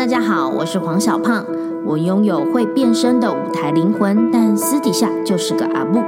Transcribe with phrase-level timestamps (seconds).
[0.00, 1.44] 大家好，我是黄小胖。
[1.84, 6.02] 我拥有会变身的舞台灵魂，但私底下就是个阿木。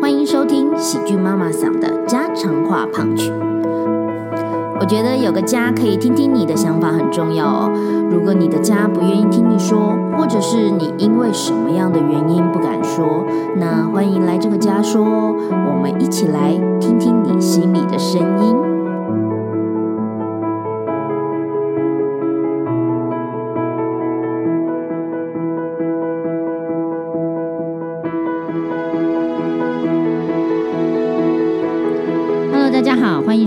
[0.00, 3.32] 欢迎收听喜剧妈妈桑的家常话胖曲。
[4.78, 7.72] 我觉得有个家可以听听你的想法很重要哦。
[8.12, 18.71] 如果你的家不愿意听你说，或者是你因为什么样的原因不敢说，那欢迎来这个家说，我们一起来听听你心里的声音。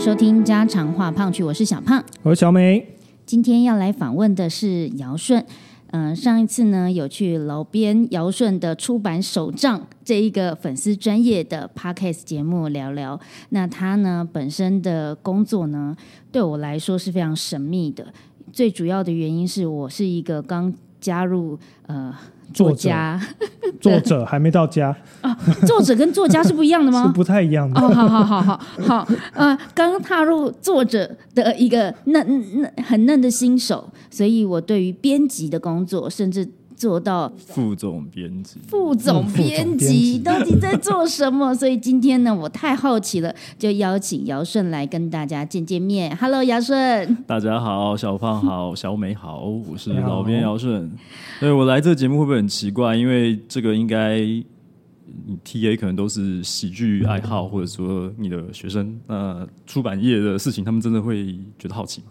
[0.06, 2.96] 收听家常话胖去，我是小胖，我是小美。
[3.26, 5.44] 今天要来访问的是尧舜。
[5.88, 13.20] 嗯，上一次呢有去老编尧舜的出版手账这一个粉丝专业的 podcast 节目聊聊。
[13.50, 15.98] 那他呢本身的工作呢
[16.32, 18.14] 对我来说是非常神秘的，
[18.54, 20.72] 最主要的原因是我是一个刚
[21.06, 22.14] 加入呃。
[22.54, 23.20] 作家，
[23.82, 25.36] 作者还没到家啊！
[25.66, 27.02] 作者跟作家是不一样的吗？
[27.10, 27.90] 是不太一样的哦。
[27.92, 36.48] 好好好好好，呃，刚踏入作者的一个嫩嫩很嫩的新手，所以我对于编辑的工作，甚至。
[36.76, 41.54] 做到副总编辑，副总编辑到底在做什么？
[41.56, 46.16] 所以今天呢，我太好奇了，就邀请姚顺来跟大家见见面。
[46.18, 50.92] Hello，姚顺，大家好，小胖好，小美好，我是老编姚顺。
[51.40, 52.96] 对我来这个节目会不会很奇怪？
[52.96, 62.08] 因为这个应该你 T A 可能都是喜剧爱好，或者说你的学生，那出版业的事情，他们真的会觉得好奇吗？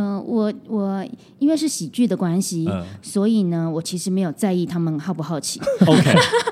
[0.00, 1.04] 嗯，我我
[1.40, 2.70] 因为是喜剧的关系，
[3.02, 5.60] 所以呢，我其实没有在意他们好不好奇。
[5.84, 6.02] OK，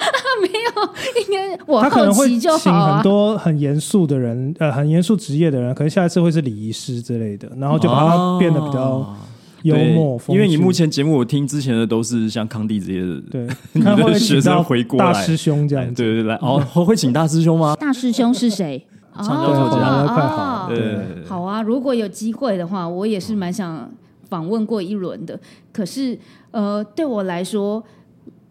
[0.42, 0.83] 没有，
[1.22, 2.97] 应该我好奇就好啊。
[2.97, 9.14] 很多很严肃的人，呃，很严肃职业的人，可能下一次会是礼仪师之类的，然后就把它变得比较
[9.62, 10.20] 幽默。
[10.27, 17.76] 因为你目前节目我听之前的都是像康帝这些的， 对，你的学生回过来，大师兄这样，对对对，来哦，会请大师兄吗？
[17.76, 18.84] 大师兄是谁？
[19.22, 21.62] 长江作家，快好，对，好啊！
[21.62, 23.91] 如果有机会的话，我也是蛮想
[24.28, 25.38] 访问过一轮的。
[25.72, 26.19] 可是，
[26.50, 27.82] 呃，对我来说，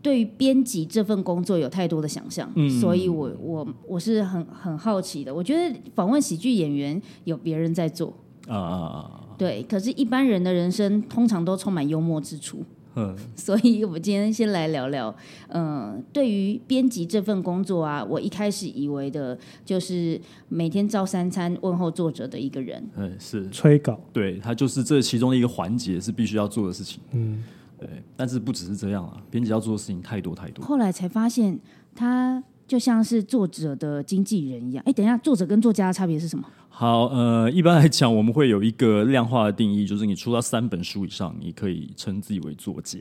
[0.02, 2.50] 对于编辑这份工作有太多的想象，
[2.80, 5.34] 所以我我我是很很好奇的。
[5.34, 8.14] 我觉得访问喜剧演员有别人在做
[8.48, 9.64] 啊，对。
[9.64, 12.64] 可是，一般人的人生通常都充满幽默之处。
[12.96, 15.14] 嗯，所以我们今天先来聊聊，
[15.50, 23.50] 嗯，对于编辑这份工作啊，我一开始以为的就是每天照三餐问候作者的一个人，嗯，是。
[23.50, 27.44] 催稿，对他就是这其中的一个环节是必须要做的事情，嗯，
[27.78, 31.60] 对，但是不只是这样啊，编辑要做的事情太多太多，后来才发现
[31.94, 32.44] 他。
[32.68, 36.44] 就像是作者的经纪人一样，哎，等一下，作者跟作家的差别是什么？
[36.78, 43.00] 好，呃，一般来讲，我们会有一个量化的定义，就是你出到三本书以上，你可以称自己为作家。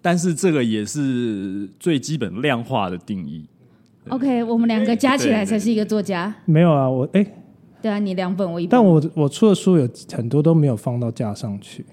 [0.00, 3.44] 但是这个也是最基本量化的定义。
[4.10, 6.32] OK，我们两个加起来才是一个作家。
[6.44, 7.26] 没有啊，我哎，
[7.82, 11.84] 对啊，你两本我一本，但我我出的书有很多都没有放到架上去。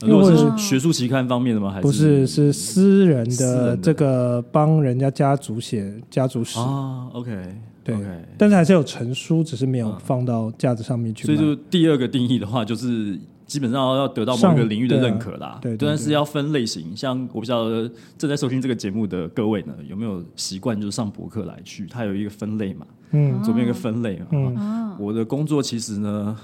[0.00, 1.70] 如果是学术期刊方面的吗？
[1.70, 7.32] 还是不是是私人的这个帮人家家族写家族史啊？OK，
[7.84, 7.96] 对，
[8.38, 11.26] 但是还是有成书，只是没有放到架子上面去。
[11.26, 15.58] 所以就第二个定义的话，就是基本上要得到某个领域的认可啦。
[15.60, 16.96] 对，但是要分类型。
[16.96, 17.68] 像我不知道
[18.16, 21.86] 正在收听这个节目的各位呢，有没有习惯就是上博客来去？
[21.86, 24.26] 它有一个分类嘛，嗯，左边有个分类嘛。
[24.32, 26.36] 嗯，我的工作其实呢，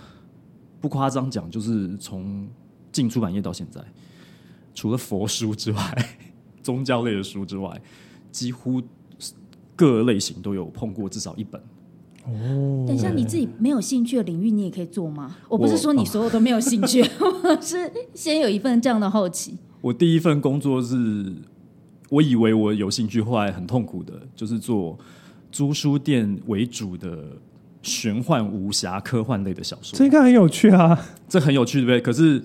[0.81, 2.47] 不夸张讲，就是从。
[2.91, 3.81] 进出版业到现在，
[4.75, 6.09] 除了佛书之外，
[6.63, 7.71] 宗教类的书之外，
[8.33, 8.83] 几乎
[9.79, 11.59] 各类型都有碰过至少一本。
[12.27, 15.37] 哦，等一下，你自己没有兴趣的领域，你也可以做吗？
[15.49, 17.01] 我不是说你所有都没有兴趣，
[17.45, 19.57] 我是先有一份这样的好奇。
[19.81, 21.33] 我第一份工作是，
[22.11, 24.99] 我以为我有兴趣，后来很痛苦的，就是做
[25.53, 27.25] 租书店为主的
[27.81, 29.97] 玄幻武侠科幻类的小说。
[29.97, 32.01] 这应该很有趣啊，这很有趣对不对？
[32.01, 32.43] 可是。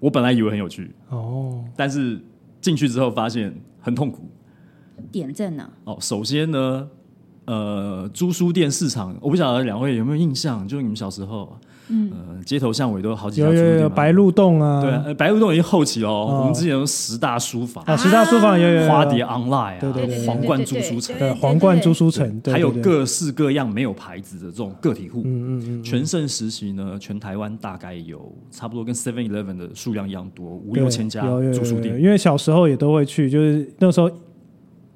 [0.00, 2.20] 我本来以为很有趣哦，但是
[2.60, 4.28] 进去之后发现很痛苦。
[5.10, 5.68] 点在哪？
[5.84, 6.88] 哦，首先呢，
[7.46, 11.56] 呃，租书店市场，我不晓得两位有没有印象，就是你们小时候。
[11.88, 12.10] 嗯，
[12.46, 16.38] 街头巷尾都有好几家有有有白鹿洞啊，对，白鹿洞已经后期哦。
[16.40, 25.20] 我们之前有十大书房啊，十大书房有有花蝶 online 啊，对对对，皇冠租书城，对皇冠租书城，还有各式各样没有牌子的这种个体户。
[25.26, 31.20] 嗯嗯嗯，全盛时期呢，全台湾大概有差不多跟 Seven Eleven 的数量一样多，五六千家
[31.52, 32.00] 租书店。
[32.00, 34.10] 因为小时候也都会去，就是那时候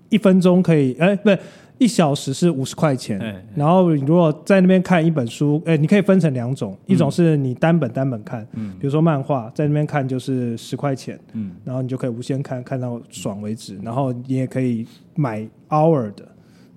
[0.08, 1.38] 一分钟可以，哎，不对。
[1.80, 13.78] 一小时是五十块钱哎，然后你如果在那边看一本书，哎，你可以分成两种，一种是你单本单本看，嗯比如说漫画，在那边看就是十块钱，嗯，然后你就可以无限看，看到爽为止。
[13.80, 14.84] 然后你也可以
[15.14, 16.26] 买 hour 的，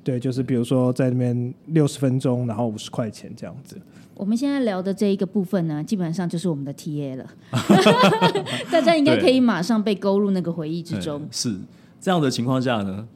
[0.03, 3.75] 对，就是比如说在那边六十分钟，然后五十块钱这样子。
[4.13, 7.25] 我们现在聊的这一个部分呢，基本上就是我们的 TA 了，
[8.71, 11.27] 大家应该可以马上被勾入那个回忆之中哎。
[11.31, 11.57] 是
[11.99, 13.07] 这样的情况下呢，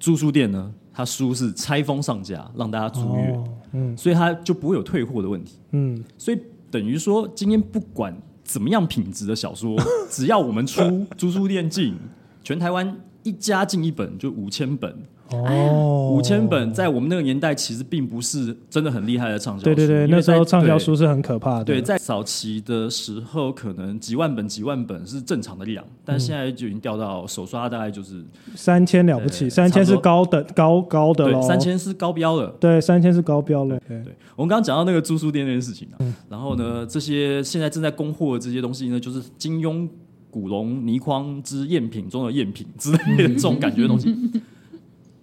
[0.00, 3.96] 租书店呢，它书是拆封上架，让大家租阅，哦，嗯。
[3.96, 5.58] 所以它就不会有退货的问题。
[5.70, 6.38] 嗯，所以
[6.70, 9.76] 等于说，今天不管怎么样品质的小说，
[10.10, 11.94] 只要我们出租书店进，
[12.42, 14.96] 全台湾一家进一本就五千本，
[15.32, 19.64] 哦，五千本在我们那个年代其实并不是真的很厉害的畅销书。
[19.64, 21.64] 对对对，那时候畅销书是很可怕的。
[21.64, 28.24] 对，在早期的时候，可能几万本、几万本是正常的量，但现在就已经掉到手刷，大概就是
[28.54, 32.48] 三千了不起，三千是高的高高的三千是高标了。
[32.58, 33.78] 对，三千是高标了。
[33.86, 35.98] 对，对，我们刚刚讲到那个租书店那件事情啊，
[36.28, 39.88] 然后呢，这些现在正在供货的这些东西呢，就是金庸、
[40.30, 44.14] 古龙、倪匡之赝品中的赝品之类的 这种感觉的东西。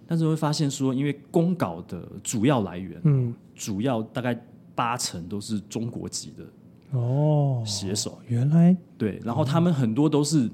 [0.08, 4.36] 但是会发现说，因为公稿的主要来源，嗯，主要大概
[4.74, 8.76] 八成都是中国籍的哦，写手，原来。
[8.96, 10.50] 对，然后他们很多都是。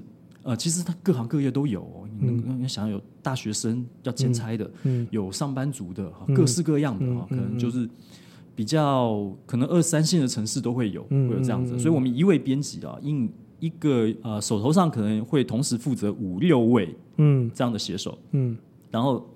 [0.47, 7.89] 呃，其实他各行各业都有、哦，你想有大学生要兼差的，嗯有上班族的，各式各样的哈，嗯可能就是
[8.53, 11.73] 比较可能二三线的城市都会有，嗯会有这样子。
[11.73, 13.27] 嗯嗯所以我们一位编辑啊，印
[13.59, 17.49] 一个呃手头上可能会同时负责五六位嗯。
[17.51, 18.55] 这样的写手，嗯。
[18.91, 19.27] 然后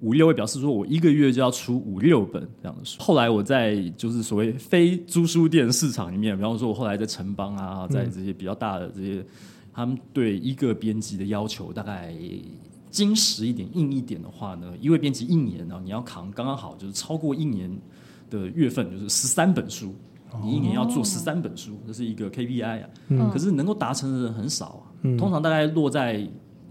[0.00, 3.02] 五六位表示说我一个月就要出五六本这样的书。
[3.02, 9.24] 后来我在就是所谓非租书店市场里面，比方说我后来在城邦啊，嗯在这些比较大的这些，
[9.72, 12.14] 他们对一个编辑的要求大概。
[12.90, 17.70] 精实一点、硬一点的话呢，一位编辑一年呢，你要扛刚刚好，就是超过一年
[18.30, 19.94] 的月份，就是十三本书，
[20.42, 22.88] 你一年要做十三本书，这是一个 KPI 啊。
[23.08, 24.82] 嗯可是能够达成的人很少
[25.18, 26.26] 通常大概落在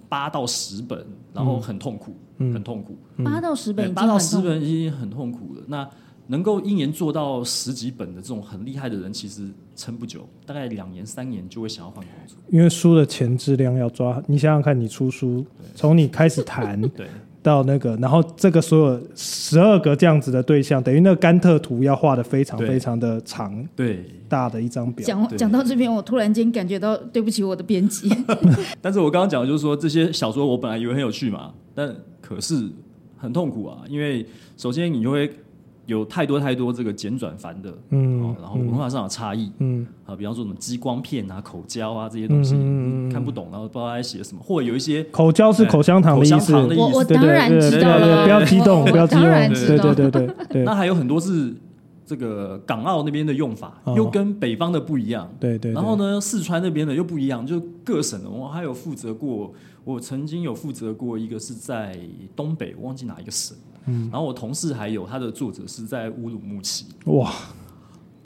[0.10, 2.98] 八到十本，然后很痛苦，嗯很痛苦。
[3.24, 5.62] 八到十本已经对八到很痛十本已经很痛苦了。
[5.68, 5.88] 那
[6.30, 12.38] 能够一年做到十几本的这种很厉害的人，其实撑不久，大概两年三年就会想要换工作。
[12.50, 17.07] 因为书的前质量要抓，你想想看，你出书，从你开始谈对
[17.42, 25.06] 到那个，然后这个所有十二个这样子的对象，等于那个甘特图要画的非常非常的长对，大的一张表。
[25.07, 28.12] 讲讲到这边，我突然间感觉到对不起我的编辑。
[28.81, 31.95] 但是我刚刚讲的就是说，这些小说我本来以为很有趣嘛，但
[32.28, 32.68] 可是
[33.18, 34.26] 很痛苦啊，因为
[34.58, 35.32] 首先你就会
[35.86, 39.88] 有太多太多这个简转繁的，嗯哦，然后文化上的差异，嗯。
[40.06, 42.56] 啊，比方说什么激光片啊、口胶啊这些东西，
[43.12, 46.84] 看不懂，然后不知道在写什么，或者有一些口胶是口香糖的意思，口香糖的意思。
[46.84, 49.24] 我我当然知道了，不要激动，不要激动。
[49.24, 50.64] 对对对对。
[50.66, 51.54] 那还有很多是
[52.07, 55.30] 这个港澳那边的用法，哦又跟北方的不一样。
[55.39, 55.74] 对对。
[55.74, 58.30] 然后呢，四川那边的又不一样，就各省的。
[58.30, 62.00] 我还有负责过，我曾经有负责过一个是在
[62.33, 63.56] 东北，我忘记哪一个省。
[63.89, 67.31] 嗯然后我同事还有他的作者是在乌鲁木齐，哇，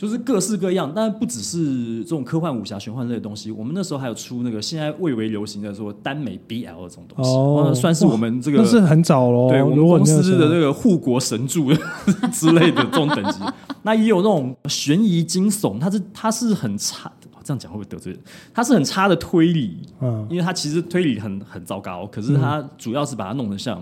[0.02, 3.52] 就是各式各样，但不只是这种科幻武侠、玄幻类的东西。
[3.52, 9.48] 我们那时候还有出那个现在蔚为流行的说耽美 BL 这种东西，哦算是我们这个那是很早喽。
[9.48, 11.72] 对我们公司的那个护国神助
[12.34, 13.42] 之类的这种等级，
[13.84, 17.12] 那也有那种悬疑惊悚，它是它是很差，
[17.44, 18.20] 这样讲会不会得罪人？
[18.52, 23.80] 它是很差的推理，嗯，因为它其实推理很很糟糕，可是它主要是把它弄得像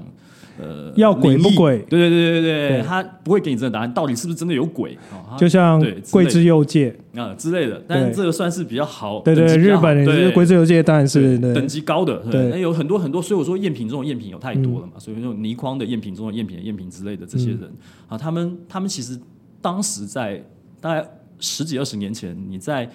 [0.60, 1.80] 呃要鬼不鬼？
[1.89, 2.82] 对对对对对对。
[2.82, 4.98] 它不会给你真的答案，到底是不是真的有鬼？
[5.12, 11.66] 哦就像对《桂之右介》，啊之类的，但是对这个算是比较好，对对，日本人对是《桂之右介》，当然是等对。
[11.68, 12.60] 级高的，对。
[12.60, 14.89] 有很多很多，所以我说赝品这种赝品有太多了嗯。
[14.89, 17.72] 嘛，所以那种倪匡的赝品中的赝品的赝品之类的这些人、
[18.08, 19.18] 啊，他们他们其实
[19.62, 20.44] 当时在
[20.82, 21.08] 大概
[21.39, 22.89] 十几二十年前，你在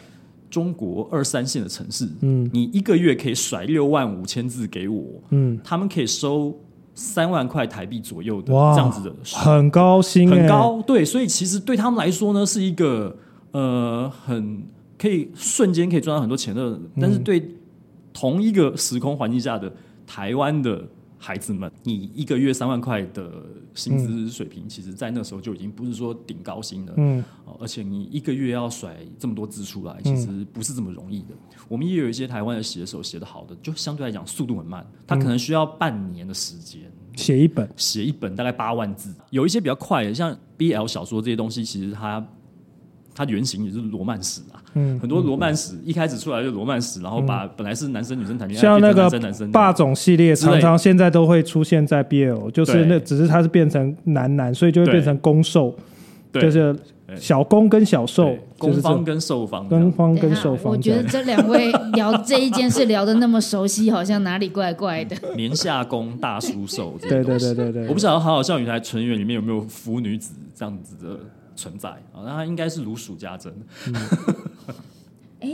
[0.50, 2.49] 中国二三线的城市，嗯。
[2.52, 6.54] 你一个月可以甩六万五千字给我，嗯，他们可以收
[6.94, 10.46] 三万块台币左右的哇这样子的很高薪，很。
[10.46, 13.16] 高，对，所以其实对他们来说呢，是一个
[13.50, 14.62] 呃很
[14.96, 17.56] 可以瞬间可以赚到很多钱的，但是对
[18.12, 19.72] 同一个时空环境下的
[20.06, 20.84] 台湾的
[21.25, 31.28] 孩子们，你一个月三万块的薪资水平，其实在那时候就已经不是说顶高薪了，嗯哦而且你一个月要甩这么多字出来，其实不是这么容易的。
[31.66, 36.83] 我们也有一些台湾的写手写得好的，就相对来讲速度很慢，他可能需要半年的时间。
[37.16, 42.23] 写一本，写一本大概八万字，有一些比较快的，像 BL 小说这些东西，其实它
[43.14, 55.73] 它原型也是罗曼史啊，嗯，很多罗曼史一开始出来就罗曼史，然后把本来是男生女生谈恋爱，像那个男生男生霸总系列，常常现在都会出现在 BL，就是那只是它是变成男男，所以就会变成攻受，
[56.33, 56.75] 就是
[57.14, 60.73] 小攻跟小受，攻方跟受方，攻方跟受方。
[60.73, 65.16] 我觉得这两位聊这一件事聊的那么熟悉，好像哪里怪怪的。
[65.37, 71.21] 年下攻大叔受，对对对对对，我不晓得好好笑女台成员里面有没有腐女子这样子的。
[71.56, 73.52] 存在啊，那他应该是如数家珍。
[75.40, 75.50] 哎，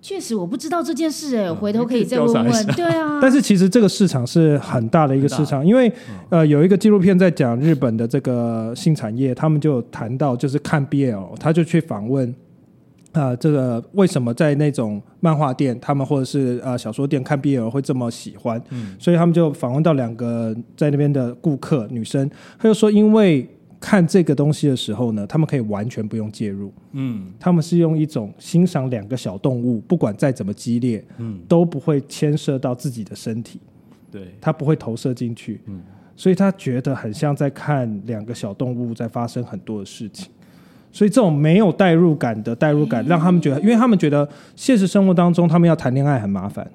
[0.00, 2.66] 确实我不知道这件事，哎，回头可以再问问。
[2.68, 5.92] 对啊， 但是其实这个市场是很大的一个市场，因为
[6.30, 12.34] 呃，有一个纪录片在讲日本的这个性产业，他们就谈到就是看 BL，他就去访问
[13.12, 18.62] 啊，这个为什么在那种漫画店，他们或者是呃小说店看 BL 会这么喜欢？
[18.70, 23.46] 嗯，所以他们就访问到两个在那边的顾客女生，他就说因为。
[23.86, 33.60] 看这个东西的时候呢，他们可以完全不用介入，嗯，他们是用一种欣赏两个小动物，不管再怎么激烈，嗯，都不会牵涉到自己的身体，
[34.10, 35.80] 对，他不会投射进去，嗯，
[36.16, 40.32] 所以他觉得很像在看两个小动物在发生很多的事情，
[40.90, 46.68] 所以这种没有代入感的代入感，让他们觉得，因为他们觉得现实生活当中他们要谈恋爱很麻烦，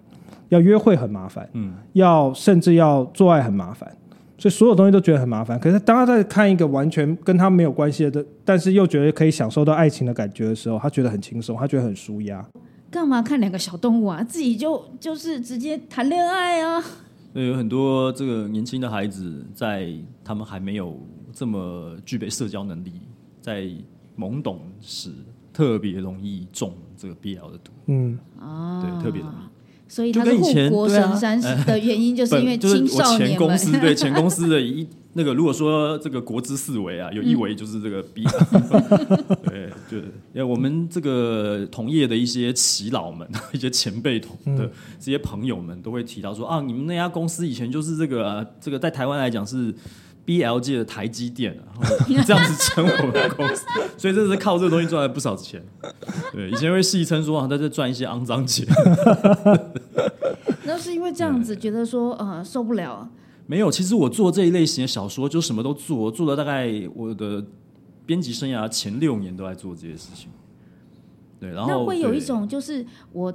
[0.48, 3.94] 要约会很麻烦，嗯，要甚至要做爱很麻烦。
[4.42, 12.44] 所以所有东西都觉得很麻烦，可是当他在看一个完全跟他没有关系的，但是又觉得可以享受到爱情的感觉的时候，他觉得很轻松，他觉得很舒压。
[12.90, 14.24] 干嘛看两个小动物啊？
[14.24, 16.84] 自己就就是直接谈恋爱啊！
[17.32, 19.94] 对，有很多这个年轻的孩子，在
[20.24, 21.00] 他们还没有
[21.32, 22.94] 这么具备社交能力，
[23.42, 23.68] 在
[24.18, 25.12] 懵懂时
[25.54, 27.72] 特别容易中这个 BL 的毒。
[27.86, 29.51] 嗯啊，对，特别容易。
[29.92, 38.24] 所以他是护国神山的原因，就是 因为青少年前公司对前公司的一那个，如果说这个国之四维啊，有一维就是这个 B，
[39.44, 49.76] 对，就因为我们这个同业的一些耆老们、 一些前辈同的这些朋友们，都会提到说啊，你们那家公司以前就是这个这个在台湾来讲是。
[50.24, 51.82] B L 界的台积电啊，
[52.26, 53.66] 这样子称我们公司，
[53.98, 55.62] 所以这是靠这个东西赚了不少钱。
[56.32, 58.68] 对，以前会戏称说啊，在这赚一些肮脏钱。
[60.64, 63.10] 那是因为这样子觉得说呃受不了。
[63.48, 67.44] 没有，其实我做这一类型的小说，就什么都做，做了大概我的
[68.06, 70.30] 编辑生涯前六年都在做这些事情。
[71.40, 73.34] 对，然后那会有一种就是我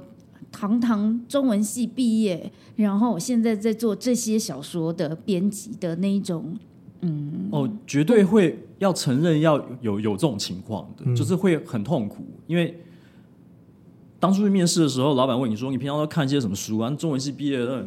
[0.51, 6.57] 堂堂中文系毕业，然后我现在在做这些小说的编辑的那一种。
[7.01, 12.25] 嗯，哦，绝对会要承认要有有这种情况的，就是会很痛苦。
[12.47, 12.79] 因为
[14.19, 17.85] 当初去面试的时候，老板问你说：“你平常都看一些什么书啊？”中文系毕业的，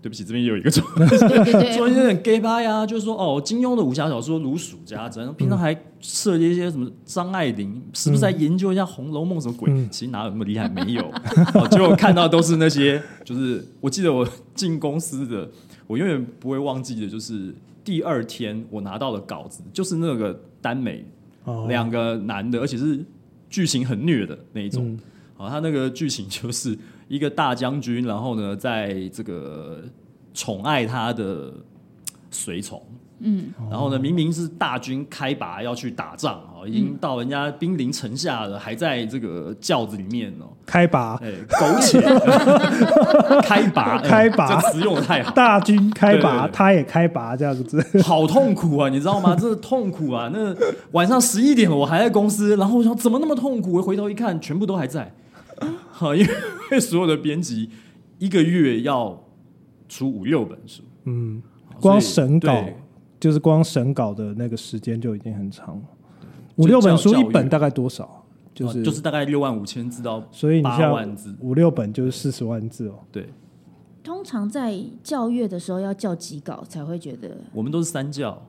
[0.00, 1.18] 对不起，这边也有一个中文系，
[1.76, 9.70] 中文系很 gay 吧呀，就是说哦，金庸的武侠小说如数家珍，平常还涉及一些什么张爱玲，是不是在研究一下《红楼梦》什么鬼？
[9.90, 10.66] 其实哪有那么厉害？
[10.66, 11.02] 没有，
[11.70, 15.50] 结果看到都是那些，就是我记得我进公司的，
[15.86, 17.54] 我永远不会忘记的，就是。
[17.86, 21.04] 第二天我拿到了稿子就是那个耽美，
[21.68, 22.98] 两个男的，而且是
[23.48, 24.98] 剧情很虐的那一种。
[25.36, 26.76] 好，他那个剧情就是
[27.06, 29.84] 一个大将军，然后呢，在这个
[30.34, 31.54] 宠爱他的
[32.32, 32.82] 随从。
[33.20, 40.52] 嗯，然后呢，明明是大军开拔要去打仗啊，已经到人家兵临城下了，还在这个轿子里面哦。
[40.66, 42.00] 开拔，哎，苟且。
[43.42, 45.32] 开拔，开拔，这词用的太好。
[45.32, 48.88] 大军开拔，他也开拔，这样子， 好痛苦啊！
[48.88, 49.34] 你知道吗？
[49.34, 50.30] 这痛苦啊！
[50.32, 50.54] 那
[50.92, 53.74] 晚上十一点了，我还在公司，然后我想怎么那么痛苦？
[53.74, 55.14] 我回头一看，全部都还在。
[55.90, 56.26] 好， 因
[56.70, 57.70] 为所有的编辑
[58.18, 59.24] 一个月要
[59.88, 61.42] 出五六本书，嗯，
[61.80, 62.64] 光审稿。
[63.18, 65.82] 就是光审稿的那个时间就已经很长了，
[66.56, 68.22] 五六本书一本大概多少？
[68.54, 72.98] 就是就是大概六万五千字到，所以你像五六本就是四十万字哦。
[73.12, 73.28] 对，
[74.02, 77.36] 通常在校阅的时候要校几稿才会觉得？
[77.52, 78.42] 我们都是三校，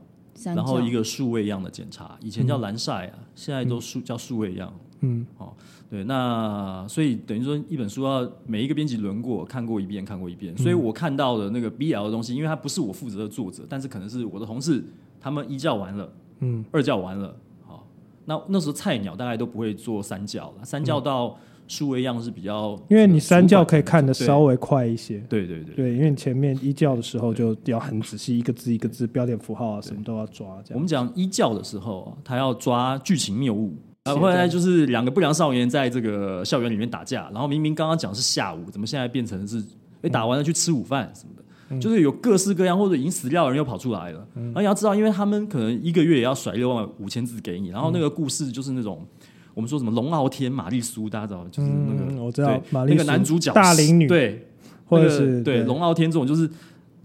[0.44, 4.74] 然后一个数位样的检查，以前叫蓝晒啊，现在都数叫数位样。
[5.02, 5.54] 嗯，哦。
[5.90, 10.56] 对，那所以等于说一本书要每一个编辑轮过看过一遍，看过一遍。
[10.58, 14.84] 所以我看到的那个 BL 的东西，因为它不是我负责的作者，但是可能是我的同事，
[15.22, 17.34] 他们一教完了，嗯，二教完了，
[17.66, 17.88] 好，
[18.26, 21.38] 那那时候菜鸟大概都不会做三教了，三教到
[21.70, 30.62] 数位样是比较，因为你三教可以看的稍微快一些，对对对，对，因为前面一教的时候就要很仔细，一个字一个字标点符号啊，什么都要抓。
[30.66, 33.74] 这样我们讲一教的时候，他要抓剧情谬误。
[34.16, 39.64] 后来就是两个不良少年在这个校园里面打架，然后明明刚刚讲是下午，怎么现在变成是
[40.02, 44.28] 哎打完了去吃午饭什么的，就是有各式各样或者已经死掉的人又跑出来了。
[44.34, 49.06] 然后你要知道，因为他们可能一个月也要甩六万五千字给你，然后那个故事就是那种
[49.54, 54.48] 我们说什么龙傲天、玛丽苏，大家知道就是那个我知道那个男主角大龄女对，
[54.86, 55.64] 或者是对。
[55.64, 56.50] 龙傲天这种就是。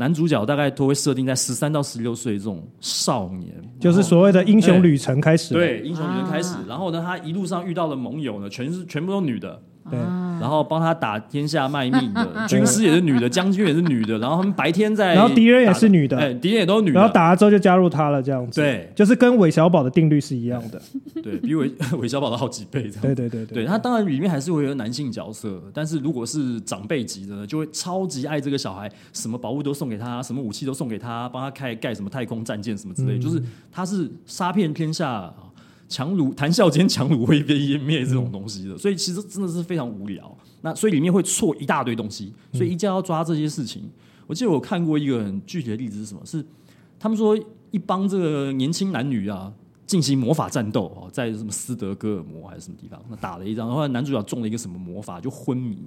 [0.03, 5.55] 男主角大概都会设定在十三到十六岁这种少年，就是所谓的英雄旅程开始。
[5.55, 6.57] 对，英雄旅程开始。
[6.67, 9.63] 然后呢，他一路上遇到的盟友呢，全是全部都女的。
[9.89, 9.97] 对，
[10.43, 20.83] 然后帮他打天下卖命的军师也是女的，将军也是女的，然后他们白天在， 然后敌人也是女的，哎，敌人也都是女的，然后打了之后就加入他了，这样子，对，就是跟韦小宝的定律是一样的，
[21.23, 35.33] 对比韦 韦小宝的好几倍，对对对对，他当然里面还是会有男性角色，但是如果是长辈级的，呢，就会超级爱这个小孩，什么宝物都送给他，什么武器都送给他，帮他开盖什么太空战舰什么之类，就是他是杀遍天下。
[35.93, 40.35] 强弩谈笑间，强弩会被湮灭这种东西的，所以其实真的是非常无聊。
[40.63, 43.83] 那所以里面会错一大堆东西，所以一定要抓这些事情。
[44.27, 46.23] 我记得我看过一个很具体的例子是什么？
[46.25, 46.43] 是
[46.99, 47.39] 他们说
[47.71, 49.53] 一帮这个年轻男女啊
[49.87, 55.79] 进行魔法战斗哦，在什么斯德哥尔摩还是什么地方，那打了一仗，然后男主角中了一个什么魔法就昏迷。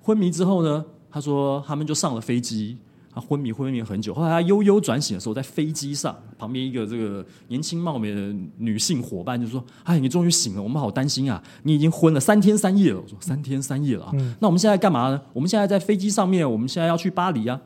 [0.00, 2.78] 昏迷之后呢，他说他们就上了飞机。
[3.18, 11.42] 他昏迷昏迷很久，后来他悠悠转醒的时候，在飞机上，旁边一个这个年轻貌美的女性伙伴就说：“哎，你终于醒了，我们好担心啊！
[11.64, 14.12] 你已经昏了三天三夜了。”我说：“三天三夜了啊？
[14.38, 15.20] 那我们现在干嘛呢？
[15.32, 17.60] 我们现在在飞机上面，我们现在要去巴黎啊。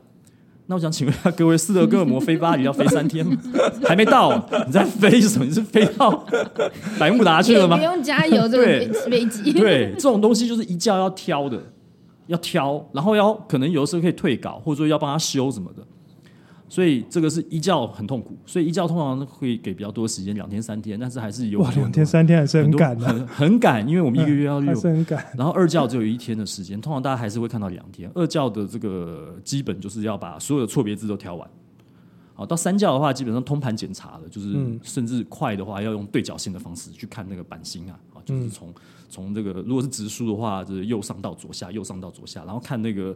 [0.66, 3.36] 那我想请问一下各位，斯德哥尔摩飞巴黎要飞三天吗？
[3.84, 5.44] 还没到，你在飞什么？
[5.44, 6.24] 你是飞到
[6.98, 7.76] 百慕达去了吗？
[7.76, 9.52] 不用加油，这个飞机。
[9.52, 11.60] 对，这种东西就是一觉要挑的。”
[12.32, 15.86] 要挑，然后要可能有的时候可以退稿，或者说要帮他修什么的，
[16.66, 28.10] 所以这个是一教很痛苦，所以一教通常会给比较多时间，两天三天，但是还是有哇，两天三天还是很赶的，很很赶，因为我们一个月要还是很赶，然后二教只有一天的时间，通常大家还是会看到两天。
[28.14, 31.46] 二教的这个基本就是要把所有的错别字都挑完，
[32.32, 38.72] 好，到三教的话基本上通盘检查了，就是甚至快的话要用对角线的方式去看那个版型啊，啊，就是从。
[39.12, 43.14] 从这个如果是直书的话，就是右上到左下，右上到左下，然后看那个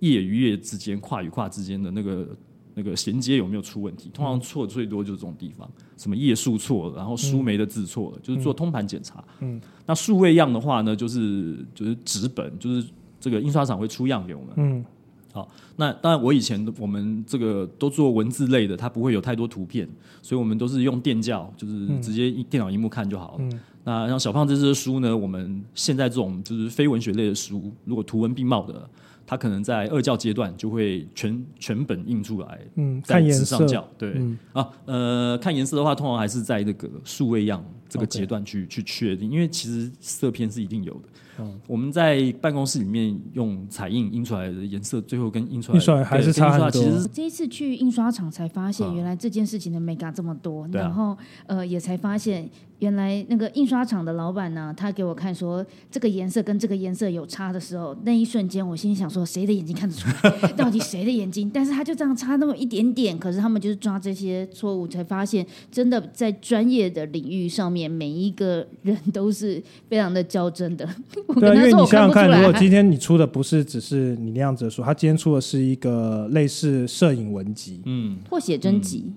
[0.00, 2.28] 页与页之间、跨与跨之间的那个
[2.74, 4.10] 那个衔接有没有出问题。
[4.12, 9.22] 通常错最多就是这种地方，什么页数错了，然后书没的字错了，就是做通盘检查。
[9.38, 12.84] 嗯，那数位样的话呢，就是就是纸本，就是
[13.20, 14.50] 这个印刷厂会出样给我们。
[14.56, 14.84] 嗯，
[15.32, 19.88] 好，那当然我以前我们这个都做文字类的，它不会有太多图片，
[20.22, 23.48] 所以我们都是用电教，就是直接电脑荧幕看就好了。
[23.86, 25.16] 那像小胖这支书呢？
[25.16, 28.90] 我们现在这种就是非文学类的书，如果图文并茂的，
[29.24, 32.58] 它可能在二教阶段就会全全本印出来。
[32.74, 33.64] 嗯，看颜色。
[33.96, 34.20] 对
[34.52, 41.00] 啊，呃，看颜色的话，通常还是在那个数位样这个阶段去去确定，因为其实色片是一定有的。
[41.38, 46.70] 嗯我们在办公室里面用彩印印出来的颜色，最后跟印出来还是差很多。
[46.70, 51.14] 其实这一次去印刷厂才发现，原来这件事情的美感这么多，然后
[51.46, 52.48] 呃也才发现。
[52.80, 60.52] 原来那个印刷厂的老板呢，他给我看说这个颜色跟这个颜色有差的时候，那一瞬间我心里想说，谁的眼睛看得出来？
[60.52, 61.50] 到底谁的眼睛？
[61.50, 70.88] 但是他就这样差那么一点点，可是他们就是抓这些错误，才发现真的在专业的领域上面，每一个人都是非常的较真的。
[71.38, 79.12] 对，因为你想想看，如果今天你出的不是只是你那样子的书，他今天出的是一个类似摄影文集，嗯，或写真集。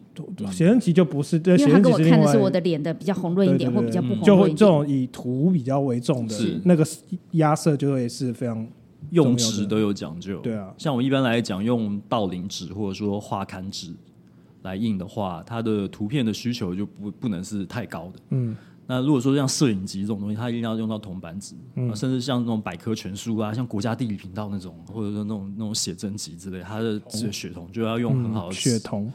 [0.51, 6.85] 写真集就不是，因为他给我看的是我的脸的比较红润一点，或比较不红就会这种以图比较为重的，那个
[7.31, 8.67] 压色就会是非常
[9.11, 10.39] 用纸都有讲究。
[10.39, 13.93] 对啊，像我一般来讲用道林纸或者说画刊纸
[14.63, 18.19] 来印的话，它的图片的需求就不不能是太高的。
[18.29, 18.55] 嗯，
[18.87, 21.55] 那如果说像摄影机这种东西，它一定要用到铜板纸，
[21.95, 29.11] 甚至像那种百科全书啊，像国家地理频道那种，或者说那种那种写真集之类，它的血统就要用很好的血统。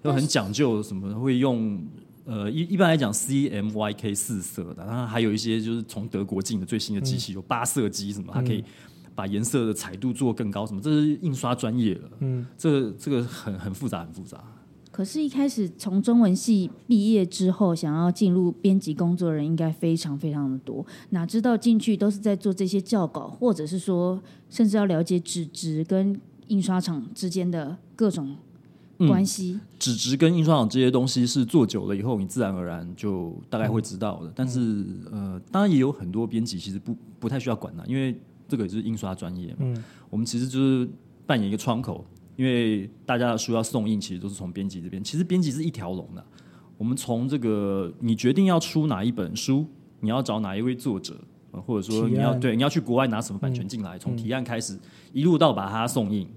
[0.00, 1.84] 都很讲究，什么会用
[2.24, 8.62] 呃一一般来讲 CMYK 四色的，然后还有一些就是从德国进的最新的机器有八色机什么，它可以
[9.16, 14.40] 把颜色的彩度做更高，什么这是印刷专业了，嗯，这这个很很复杂很复杂。
[14.98, 28.34] 可是，一开始从中文系毕业之后，想要进入编辑工作的人应该非常非常的多，哪知道进去都是在做这些教稿，或者是说，甚至要了解纸质跟印刷厂之间的各种。
[29.06, 34.32] 关系纸质跟印刷厂这些东西是做久了以后，你自然而然就大概会知道的。
[34.34, 39.80] 但是呃，当然也有很多编辑其实不不太需要管的，因为这个也是印刷专业嘛。
[40.10, 40.90] 我们其实就是
[41.24, 42.04] 扮演一个窗口，
[42.38, 45.02] 因为大家的书要送印，其实都是从编辑这边。
[45.02, 46.24] 其实编辑是一条龙的，
[46.76, 49.66] 我们从这个你决定要出哪一本书，
[49.98, 51.20] 你要找哪一位作者，
[51.50, 54.78] 或者说你要对你要去国外拿什么版权进来，从提案开始
[55.12, 56.28] 一路到把它送印。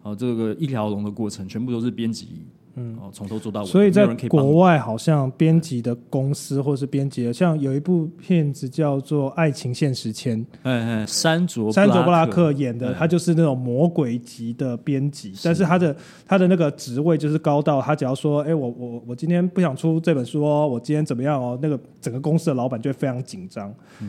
[0.00, 15.94] 好，这个一条龙的过程全部都是编辑嗯，哦，从头做到尾，所以在国外好像编辑的公司或是编辑的，像有一部片子叫做《爱情现实签》，嗯嗯，山卓山卓布拉克演的，他就是那种魔鬼级的编辑，但是他的
[16.26, 23.68] 他的那个职位就是高到他只要说，哎，我我我今天不想出这本书哦，我今天怎么样哦，那个整个公司的老板就会非常紧张，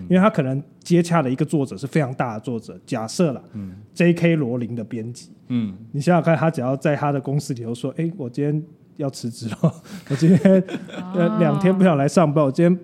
[0.10, 4.38] 因为他可能接洽的一个作者是非常大的作者，假设了，嗯，J.K.
[4.38, 8.53] 罗琳的编辑，嗯，你想想看，他只要在他的公司里头说，哎，我今天。
[8.98, 9.58] 要辞职了，
[10.10, 10.64] 我今天
[11.16, 12.80] 呃两天不想来上班，我今天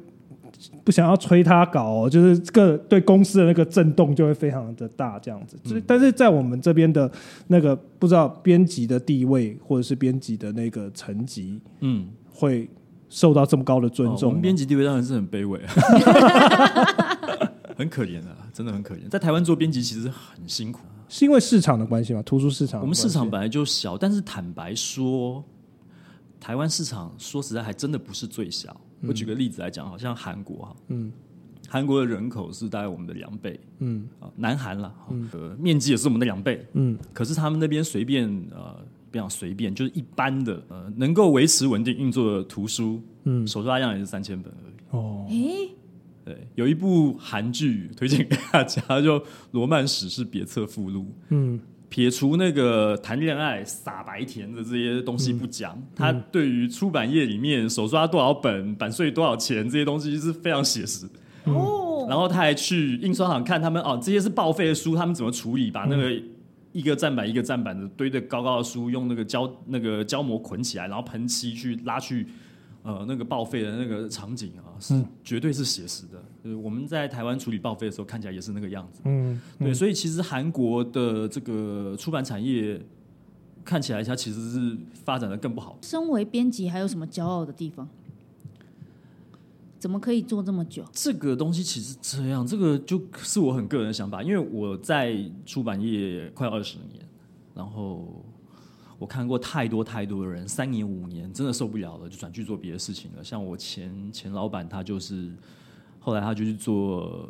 [0.84, 5.56] 不想要催他搞、哦，就是这个对公司的那个震动就会非常的大，这样子。
[5.86, 7.10] 但是在我们这边的
[7.48, 12.70] 那个不知道编辑的地位或者是编辑的那个层级，嗯，会
[13.08, 14.30] 受到这么高的尊重。
[14.30, 15.60] 我们编辑地位当然是很卑微，
[17.78, 19.08] 很可怜啊，真的很可怜。
[19.10, 22.22] 在台湾做编辑其实很辛苦，是因为市场的关系吗？
[22.24, 25.42] 图书市场，我们市场本来就小，但是坦白说。
[26.40, 28.76] 台湾市场说实在还真的不是最小。
[29.02, 31.12] 我举个例子来讲，好像韩国哈，嗯，
[31.68, 34.08] 韩国的人口是大概我们的两倍，嗯。
[34.20, 34.94] 啊，南韩了，
[35.32, 38.76] 呃，面积也是我们的两倍，嗯，可是他们那边随便呃，
[39.10, 44.74] 不讲随便，就是一般的呃，能够维持稳定运作的图书，嗯，手刷样也是三千本而已。
[44.92, 45.70] 哦，诶，
[46.26, 49.18] 对，有一部韩剧推荐给大家，就
[49.52, 51.60] 《罗曼史是别册附录》，嗯。
[51.90, 61.08] 撇除那个谈恋爱傻白甜的这些东西不讲，他对于出版业里面手刷多少本、版税多少钱这些东西是非常写实。
[61.46, 65.72] 哦，然后他还去印刷厂看他们哦，这些是报废的书，他们怎么处理？
[65.72, 66.12] 把那个
[66.72, 72.28] 一个站板一个站板的堆的高高的书，用那个胶那个胶膜捆起来，然后喷漆去拉去。
[72.90, 76.20] 呃，那个报废的那个场景啊，是绝对是写实的。
[76.44, 79.02] 就是我们在台湾处理报废的时候，看起来也是那个样子。
[79.06, 82.82] 嗯，对，所以其实韩国的这个出版产业
[83.64, 85.78] 看起来，它其实是发展的更不好。
[85.84, 87.88] 身为编辑，还有什么骄傲的地方？
[89.78, 90.84] 怎么可以做这么久？
[90.92, 97.06] 这个东西其实这样，这个就是我很个人的想法，因为我在出版业快二十年，
[97.54, 98.26] 然后。
[99.00, 103.24] 我看过太多太多的人，三年五年真的受不了了，就转去做别的事情了。
[103.24, 105.32] 像我前前老板，他就是
[106.00, 107.30] 后来他就去做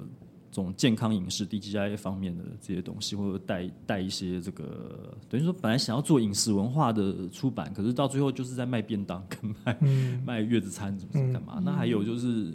[0.52, 9.78] 这种健康饮食、D G I 方面的这些东西，或者带带一些这个，等于说本来想要做饮食文化的出版，可是到最后就是在卖便当跟卖
[10.26, 11.62] 卖月子餐，怎么是干嘛？
[11.64, 12.52] 那还有就是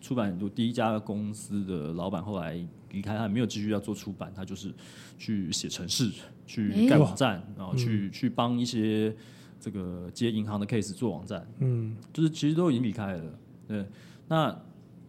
[0.00, 2.58] 出版就第一家公司的老板后来
[2.90, 4.74] 离开，他没有继续要做出版，他就是
[5.18, 6.10] 去写程式。
[6.46, 9.14] 去盖网站，然后去去帮一些
[9.60, 13.84] 这个接银行的 case 做网站，嗯，就是其实都已经离开了，对。
[14.28, 14.58] 那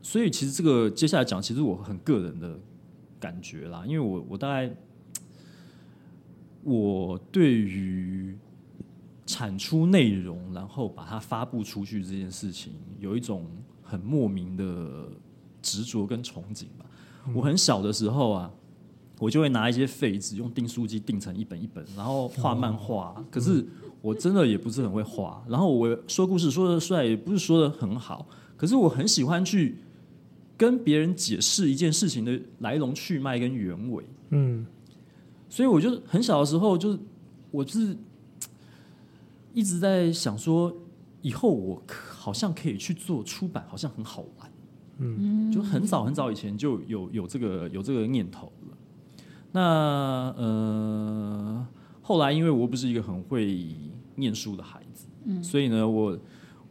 [0.02, 2.60] 所以其实这个接下来讲，其实我很个人的
[3.22, 4.70] 感觉啦，因为我我大概
[6.62, 8.38] 我对于
[9.26, 13.46] 产出内容，然后把它发布出去这件事情，有一种
[13.82, 15.08] 很莫名的
[15.62, 16.86] 执着跟憧憬吧。
[17.34, 18.52] 我很小的时候啊。
[19.22, 23.22] 我就会拿一些废纸，用订书机订成一本一本，然后画漫画。
[23.30, 23.68] 可是
[24.02, 28.26] 我真的也不是很会画，然后我说故事说的出来也不是说的很好。
[28.56, 29.76] 可是我很喜欢去
[30.56, 34.06] 跟别人解释一件事情的来龙去脉跟原委。
[34.30, 34.65] 嗯，
[35.50, 37.00] 所以我就很小的时候，就是
[37.52, 37.98] 我是
[39.54, 40.74] 一直在想说，
[41.22, 44.38] 以后我好像可以去做出版，好像很好玩。
[45.00, 48.78] 嗯，就很早很早以前就有有这个有这个念头了。
[49.52, 49.62] 那
[50.38, 51.68] 呃，
[52.02, 53.76] 后来因为我不是一个很会
[54.16, 56.20] 念书的孩子，嗯，所以呢，我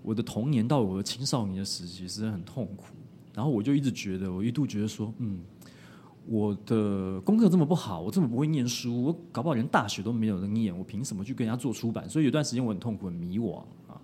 [0.03, 2.85] 我的童年到我的青少年的时期是很痛苦。
[3.35, 5.39] 然后我就一直觉得，我一度觉得说，嗯，
[6.27, 12.11] 我的功课这么不好，我这么不会念书，我搞不好连大学都没有人念，我凭什么去跟人家做出版？
[12.11, 13.95] 所以有段时间我很痛苦、很迷惘啊。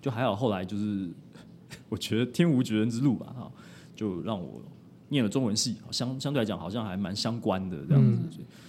[0.00, 1.10] 就还好，后来就是
[1.88, 3.52] 我觉得天无绝人之路吧，哈，
[3.94, 4.62] 就让我。
[5.10, 8.18] 念了中文系，相相对来讲好像还蛮相关的这样子，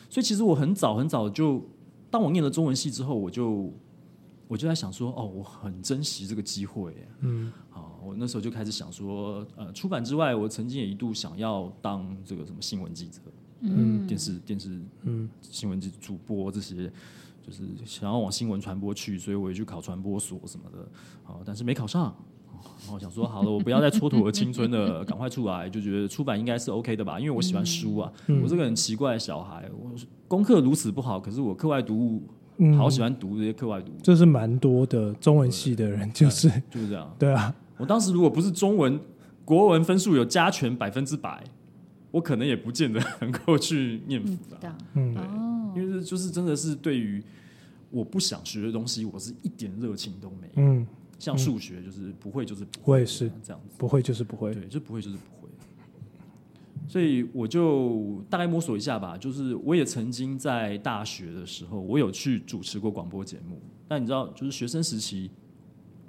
[0.09, 1.61] 所以其实我很早很早就，
[2.09, 3.73] 当我念了中文系之后，我就
[4.47, 13.19] 我就在想说，哦，我很珍惜这个机会，嗯，好，我那时候就开始想说，呃，出版之外，我曾经也一度想要当这个什么新闻记者，
[13.59, 16.89] 嗯，电视电视，嗯，新闻记主播这些，
[17.45, 20.87] 就是想要往新闻传播去，所以我也去考传播所什么的，
[21.21, 22.15] 好，但是没考上。
[22.83, 28.11] 然后想说好了，我不要再蹉跎青春了，赶快出来，就觉得出版应该是 OK 的吧，因为我喜欢书啊。
[28.41, 29.91] 我这个很奇怪的小孩，我
[30.27, 32.23] 功课如此不好，可是我课外读物
[32.77, 33.95] 好喜欢读这些课外读物。
[34.01, 37.11] 这是蛮多的中文系的人，就是就是这样。
[37.19, 38.99] 对啊，我当时如果不是中文
[39.45, 41.43] 国文分数有加权百分之百，
[42.11, 44.75] 我可能也不见得能够去念辅的。
[44.93, 47.23] 嗯，因为就是真的是对于。
[47.91, 50.53] 我不想学的东西，我是一点热情都没有。
[50.57, 50.85] 嗯，
[51.19, 55.49] 像数学就是不会就是不会，我也是这样子，不会就是不会，对，就不会就是不会。
[56.87, 63.61] 所以我就大概摸索一下吧，就是我也曾经在大学的时候，我有去主持过广播节目。
[63.87, 65.29] 但你知道，就是学生时期，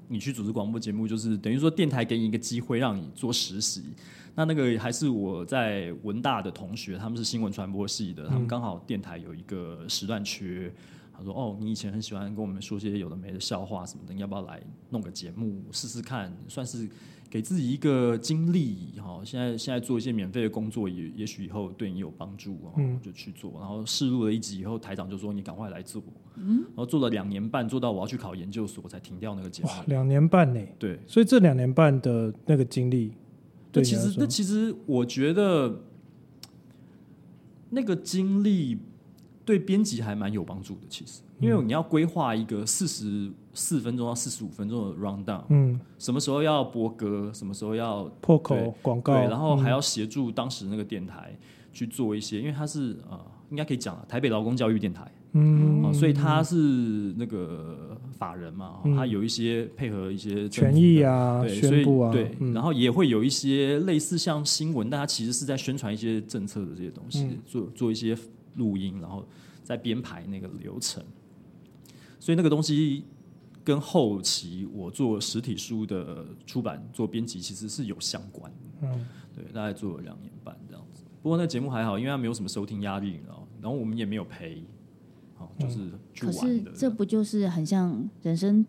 [0.08, 3.82] 你去主持广播节目，就是等于说电台给你一个机会让你做实习。
[4.34, 10.72] 那那个还是我在文大的同学，他们是新闻传播系的，他们刚好电台有一个时段缺。
[11.20, 16.36] 他说：“哦，你以前很喜欢跟我们说些有的没的笑话什么的，你要不要来弄个节目试试看？
[16.48, 16.88] 算是。”
[17.30, 23.52] 给自己一个经历，哈，现在现在做一些免费的工作，也也许以后对你有帮助，嗯，就去做。
[23.60, 26.02] 然后试录了一集以后，台长就说你赶快来做，
[26.34, 29.68] 嗯，然后做了两年半，做到我要去考研究所才停掉那个节目。
[29.68, 30.60] 哇，两年半呢？
[30.76, 33.12] 对，所以这两年半的那个经历，
[33.70, 35.82] 对其实那其实我觉得
[37.68, 38.76] 那个经历
[39.44, 41.20] 对编辑还蛮有帮助的，其实。
[41.40, 51.34] 因为你要规划一个四十四分钟到四十五分钟的 round down，嗯，什么时候要播歌，什么时候要破口广告，对，然后还要协助当时那个电台
[51.72, 56.56] 去做一些，因为它是呃，应该可以讲台北劳工教育电台，嗯，所以他是
[57.16, 68.14] 那个法人嘛，他有一些配合一些权益啊，宣布啊，对，然后也会有一些类似像新闻，但他其实是在宣传一些政策的这些东西，做做一些
[68.56, 69.26] 录音，然后
[69.62, 71.02] 再编排那个流程。
[72.18, 73.04] 所以那个东西
[73.64, 78.52] 跟后期我做实体书的出版做编辑其实是有相关。
[78.82, 81.02] 嗯，对，大概做了两年半这样子。
[81.22, 83.40] 不过那节目还好，因为它没有什么收听压力，然后。
[83.62, 84.64] 然后我们也没有赔，
[85.34, 86.40] 好，就是去玩的。
[86.40, 88.64] 可是这不就是很像人生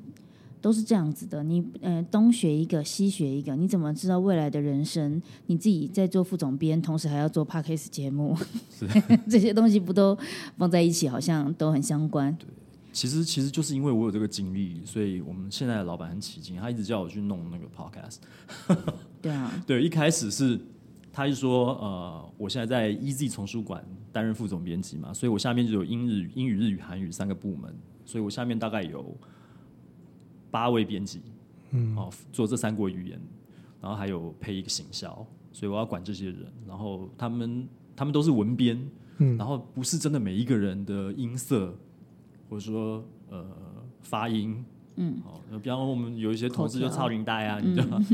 [0.61, 1.43] 都是这样子的？
[1.43, 5.21] 你呃东学一个西学一个，你怎么知道未来的人生？
[5.47, 8.37] 你自己在做副总编，同时还要做 podcast 节目，
[9.27, 10.17] 这些东西不都
[10.57, 12.35] 放在一起，好像都很相关。
[12.37, 12.47] 对。
[12.93, 18.17] 其实其实就是因为我有这个经历，所以我们现在的老板很起劲，他一直叫我去弄那个 podcast。
[19.21, 20.59] 对啊，对，一开始是
[21.13, 27.73] 他就说，呃，我现在在 EZ 丛书馆担任副总编辑嘛，所以我下面就有英日、英语、日语、韩语三个部门，
[28.05, 29.17] 所以我下面大概有
[30.51, 31.21] 八位编辑，
[31.71, 33.19] 嗯，哦，做这三国语言，
[33.81, 38.79] 然后还有配一个行销，所以我要管这些人，然后他们他们都是文编，
[39.17, 41.73] 嗯，然后不是真的每一个人的音色。
[42.49, 43.45] 或者说，呃，
[44.01, 44.61] 发音，
[44.97, 48.05] 嗯，好，比方我们有一些同事就超龄带啊，你知道吗？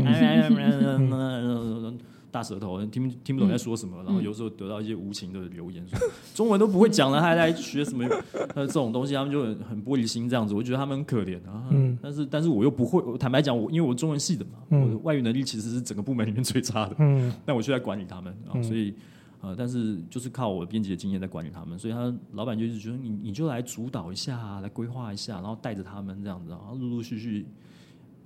[2.38, 5.98] 大舌头，听听不懂在说什么，然后有时候得到一些无情的留言，说
[6.36, 8.06] 中文都不会讲了，还来学什么？
[8.54, 11.66] 呃，这种东西他们就很很玻璃心这样子，我觉得他们很可怜啊。
[11.72, 16.96] 嗯，但是但是我又不会，坦白讲，我因为我中文系的嘛，我的外语能力其实是整个部门里面最差的。
[17.00, 18.94] 嗯，但我却在管理他们啊，所以。
[19.40, 27.46] 呃，但是就是靠我编辑的经验在管理他们，所以他老板就是觉得你你就来主导一下，来规划一下，然后带着他们这样子，然后陆陆续续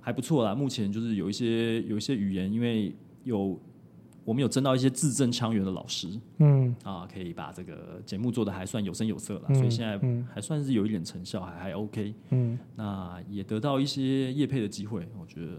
[0.00, 0.54] 还不错啦。
[0.54, 3.60] 目前就是有一些有一些语言，因为有
[4.24, 6.08] 我们有征到一些字正腔圆的老师，
[6.38, 10.00] 嗯，啊，可以把这个节目做的还算有声有色了，所以现在
[10.32, 12.14] 还算是有一点成效，还还 OK。
[12.30, 15.52] 嗯，那也得到一些业配的机会，我觉得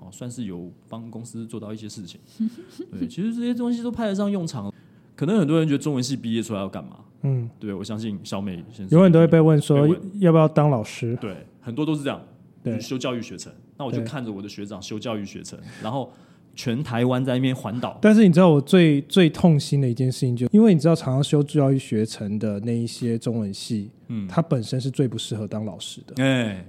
[0.00, 2.20] 哦，算是有帮公司做到一些事情。
[2.90, 4.72] 对，其实这些东西都派得上用场。
[5.14, 7.00] 可能很多人觉得中文系毕业出来要干嘛？
[7.22, 9.88] 嗯，对，我相信小美先生永远都会被问说
[10.20, 11.16] 要不要当老师。
[11.20, 12.20] 对，很多都是这样，
[12.62, 13.52] 对，修教育学程。
[13.76, 16.12] 那我就看着我的学长修教育学程，然后
[16.58, 17.96] 全台湾在那边环岛。
[18.02, 26.20] 但是你知道我最最痛心的一件事情，就因为你知道，常常修教育学程的那一些中文系，嗯，他本身是最不适合当老师的。
[26.20, 26.64] 哎，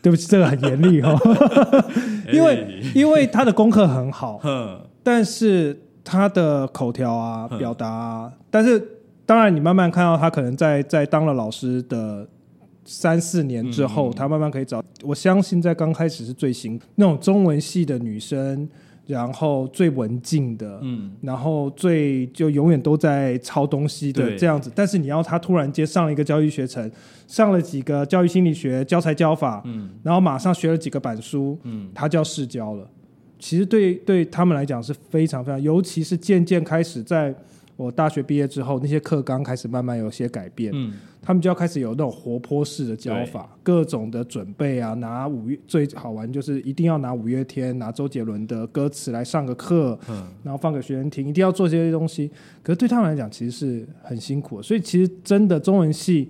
[0.00, 1.14] 对不起，这个很严厉哈，
[2.32, 4.40] 因为因为他的功课很好，
[5.02, 5.78] 但是。
[6.06, 8.78] 他的口条啊，表达啊，但是
[9.24, 12.28] 当然，你慢慢看到他可能在在当了老师的
[12.84, 14.84] 三四年之后，他慢慢可以找。
[15.02, 18.68] 我相信在刚开始是最辛那种中文系的女生，
[19.06, 24.70] 然后最文静的，嗯，然后最就永远都在抄东西的这样子。
[24.74, 26.90] 但是你要他突然间上了一个教育学程，
[27.26, 32.88] 上了几个教育心理学教材教法，嗯，然后马上学了几个板书，嗯，他就要试教了。
[33.38, 37.34] 其实对对他们来讲是非常非常，尤其是渐渐开始在
[37.76, 52.30] 我大学毕业之后，那些课纲开始慢慢有些改变，嗯，他们就要开始有那种活泼式的教法，各种的准备啊，拿五月最好玩就是一定要拿五月天、拿周杰伦的歌词来上个课，嗯，然后放给学生听，一定要做这些东西。
[52.62, 56.28] 可是对他们来讲，其实是很辛苦，所以其实真的中文系。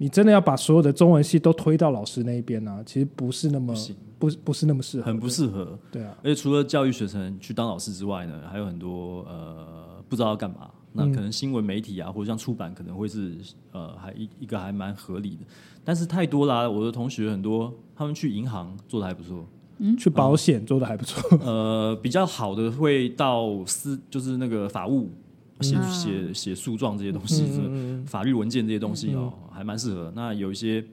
[0.00, 2.80] 你真的要把所有的中文系都推到老师那一边呢？
[2.86, 3.74] 其实不是那么
[4.16, 5.76] 不不是那么适合，很不适合。
[5.90, 9.66] 对啊，而且除了教育学生去当老师之外呢，还有很多呃
[10.08, 10.70] 不知道要干嘛。
[10.92, 13.36] 那可能新闻媒体啊，或者像出版，可能会是
[13.72, 15.44] 呃，还一一个还蛮合理的。
[15.84, 19.46] 但是太多啦，我的同学很多，他们去银行做的还不错，
[19.78, 21.22] 嗯，去保险做的还不错。
[21.44, 25.10] 呃，比较好的会到司，就是那个法务
[25.60, 27.44] 写写写诉状这些东西，
[28.06, 30.10] 法律文件这些东西哦，还蛮适合。
[30.16, 30.84] 那有一些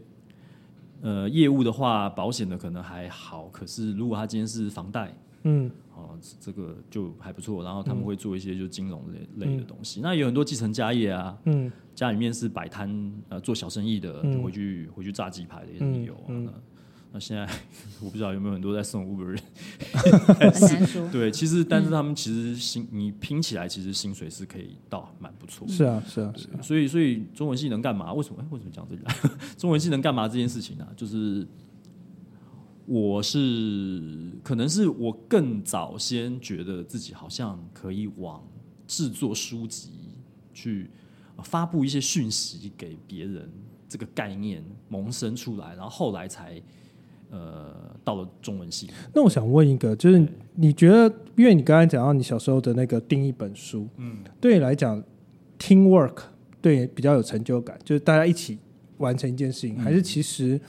[1.02, 5.72] 呃业务的话，保险的可能还好，可是如果他今天是房贷，嗯。
[6.40, 10.02] 这个就还不错，然后他们会做一些就金融类类的东西。
[10.02, 16.54] 那有很多继承家业啊，嗯，家里面是摆摊呃做小生意的，就回去回去炸鸡排的也有啊。
[17.12, 17.48] 那现在
[18.04, 19.40] 我不知道有没有很多在送 Uber，
[20.38, 21.08] 很难说。
[21.14, 25.66] 对，其实但是他们其实薪你拼起来其实薪水是可以到蛮不错。
[25.68, 26.62] 是啊，是啊，是啊。
[26.62, 28.12] 所以所以中文系能干嘛？
[28.12, 28.46] 为什么？
[28.52, 29.38] 为什么讲这个？
[29.58, 30.86] 中文系能干嘛这件事情呢？
[30.98, 31.48] 就是。
[32.86, 38.44] 我是可能是我更早先觉得自己好像可以往
[38.86, 39.90] 制作书籍
[40.54, 40.92] 去
[41.44, 43.50] 发布一些讯息给别人
[43.90, 46.62] 这个概念萌生出来，然后后来才
[47.32, 48.88] 呃到了中文系。
[49.16, 55.04] 那我想问一个，就是你觉得，因为你刚才讲到你小时候的那个订一本书，嗯，对你来讲
[55.58, 56.18] ，team work
[56.62, 58.60] 对比较有成就感，就是大家一起
[58.98, 60.62] 完成一件事情，还是其实？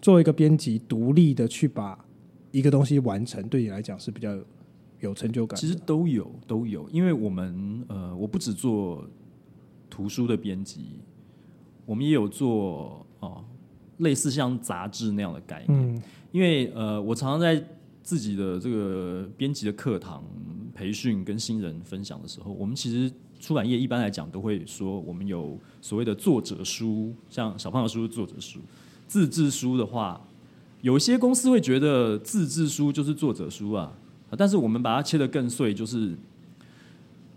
[0.00, 2.04] 做一个编辑，独立的去把
[2.50, 4.36] 一个东西完成，对你来讲是比较
[5.00, 5.58] 有成就感。
[5.58, 9.04] 其实都有，都有，因为我们呃，我不只做
[9.90, 11.00] 图书的编辑，
[11.84, 13.44] 我们也有做哦，
[13.98, 16.02] 类似像杂志那样的概念。
[16.30, 17.62] 因为呃，我常常在
[18.02, 20.24] 自己的这个编辑的课堂
[20.74, 28.60] 培训跟新人分享的时候，我们其实出版业一般来讲都会说，我们有所谓的作者书，像小胖的书是作者书。
[29.08, 30.20] 自制书的话，
[30.82, 33.90] 有些公司会觉得自制书就是作者书啊，
[34.36, 36.14] 但是我们把它切得更碎，就是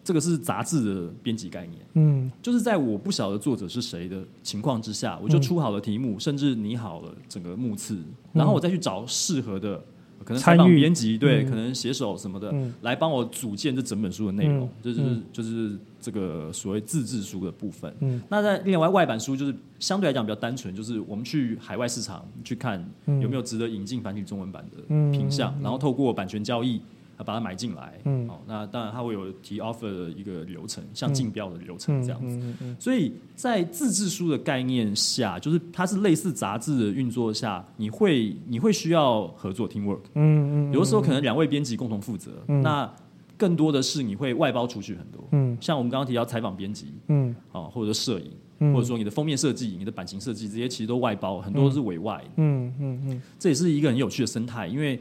[0.03, 1.81] 这个是杂志的编辑概念。
[1.93, 7.97] 嗯，就是在我不晓得作者是谁的情况之下，我就出好了题目，甚至拟好了整个目次，
[8.33, 9.83] 然后我再去找适合的。
[10.23, 17.93] 可能采访编辑对，可能写手什么的来帮我组建这整本书的内容，就是就是这个所谓自制书的部分。
[18.29, 22.83] 那在另外外版书就是相对来讲比较单纯，就是我们去海外市场去看
[23.21, 26.81] 有没有值得引进繁体中文版的品相，然后透过版权交易。
[27.23, 32.53] 把它买进来，嗯，好，那当然它会有提 offer 的一个流程，像竞标的流程这样子。
[32.79, 42.91] 所以在自制书的概念下，就是它是类似杂志的运作下，你会你会需要合作 team work，嗯嗯，有的时候可能两位编辑共同负责，那
[43.37, 54.99] 更多的是你会外包出去很多，嗯，像我们刚刚提到采访编辑，嗯，好，或者摄影，或者说你的封面设计、你的版型设计这些，其实都外包，很多都是委外，嗯嗯嗯，这也是一个很有趣的生态，因为。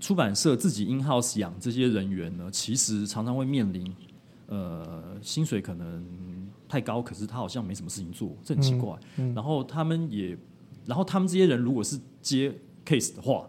[0.00, 3.92] 出版社自己 in house 养这些人员呢，其实常常会面临，
[4.46, 6.04] 呃，薪水可能
[6.68, 8.96] 太高，可是他好像没什么事情做，这很奇怪。
[9.34, 10.36] 然后他们也，
[10.86, 12.54] 然后他们这些人如果是接
[12.86, 13.46] case 的话，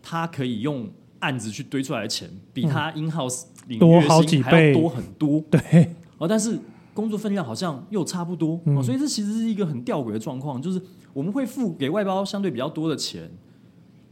[0.00, 5.40] 他可以用案子去堆出来的钱，比他 in house 领多好几倍，多很多。
[5.50, 6.58] 对，哦，但是
[6.94, 10.80] 工作分量好像又差不多，所以这其实是一个很吊诡的状况，就是
[11.12, 13.28] 我们会付给外包相对比较多的钱。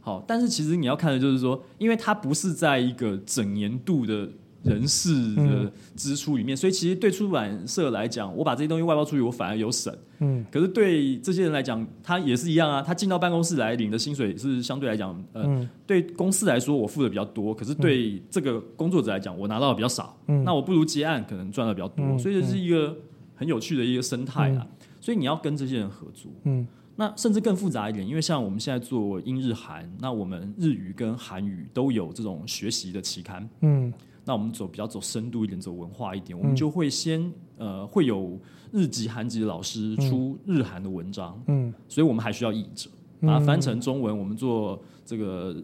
[0.07, 4.25] 好，但是其实你要看的就是说，因为它不是在一个整年度的
[4.63, 9.93] 人事的支出里面，所以其实对出版社来讲，我把这些东西外包出去，我反而有省。
[10.19, 12.81] 嗯，可是对这些人来讲，他也是一样啊。
[12.81, 20.17] 他进到办公室来领的薪水是相对来讲，呃，对公司来说我付的比较多，可是对这个工作者来讲，我拿到的比较少。
[20.27, 22.17] 嗯，那我不如接案，可能赚的比较多。
[22.17, 22.95] 所以这是一个
[23.35, 24.65] 很有趣的一个生态啊。
[25.01, 26.31] 所以你要跟这些人合作。
[26.45, 26.65] 嗯。
[26.99, 33.47] 那甚至更复杂一点，因为像我们现在做英日韩，那我们日语跟韩语都有这种学习的期刊。
[33.61, 33.93] 嗯，
[34.25, 38.39] 那我们走比较走深度一点，走文化一点，我们就会先呃会有
[38.71, 41.39] 日籍、韩籍的老师出日韩的文章。
[41.45, 42.89] 嗯，所以我们还需要译者
[43.21, 44.17] 把它翻成中文。
[44.17, 45.55] 我们做这个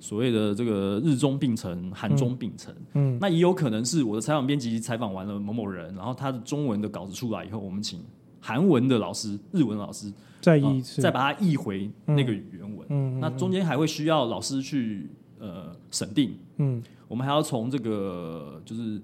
[0.00, 2.74] 所谓的这个日中并成、韩中并成。
[2.94, 8.00] 嗯，那也有可能是我的采访编辑采访完了某某人，然后他的中文的稿子出来以后，我们请
[8.40, 10.12] 韩文的老师、日文老师。
[10.40, 12.86] 再译一次，再把它译回那个原文。
[12.90, 16.32] 嗯，那中间还会需要老师去呃审定。
[16.58, 19.02] 嗯，我们还要从这个就是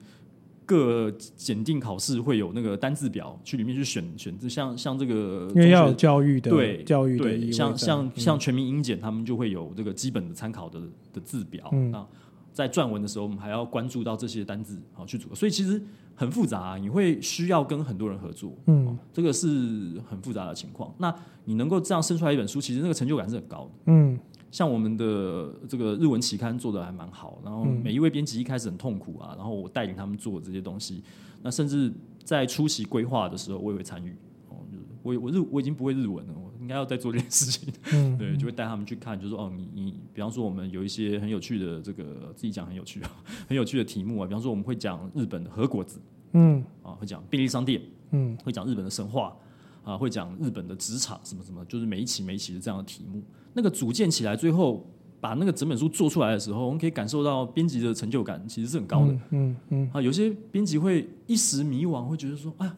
[0.65, 10.81] 各检定考试会有那个单字表去里面去选选字，像像这个因为要有教育的对教育对，像像像全民英检，他们就会有这个基本的参考的
[11.13, 11.69] 的字表。
[11.91, 12.07] 那
[12.53, 15.83] 在撰文的时候，我们还要关注到这些单字好去组，所以其实。
[16.15, 20.95] 很复杂，你会需要跟很多人合作，嗯，这个是很复杂的情况。
[20.99, 24.19] 那你能够这样生出来一本书，其实那个成就感是很高的，嗯。
[24.51, 31.03] 像我们的这个日文期刊做的还蛮好，然后每一位编辑一开始很痛苦啊，然后我带领他们做这些东西，
[31.43, 31.93] 那甚至
[32.23, 34.17] 在初期规划的时候，我也会参与。
[34.49, 34.59] 哦，
[35.03, 37.71] 我我日我已经不会日文了，我应该要再做这件事情。
[37.93, 43.11] 嗯， 对，就会带他们去看，就说哦，你你，比方说我们有一些很有趣的这个自己讲很有趣啊，
[43.47, 46.01] 很有趣的题目啊，比方说我们会讲日本的和果子，
[46.33, 49.37] 嗯，啊，会讲便利商店，嗯，会讲日本的神话。
[49.85, 54.91] 啊，会讲日本的职场什么什么，就是每一期每一期的这样的题目，那个组建起来，最后
[55.21, 59.13] 把那个整本书做出来的时候，我们可以感受到编辑的成就感其实是很高的。
[59.29, 59.91] 嗯嗯。
[59.93, 62.75] 啊，有些编辑会一时迷惘，会觉得说，哎呀，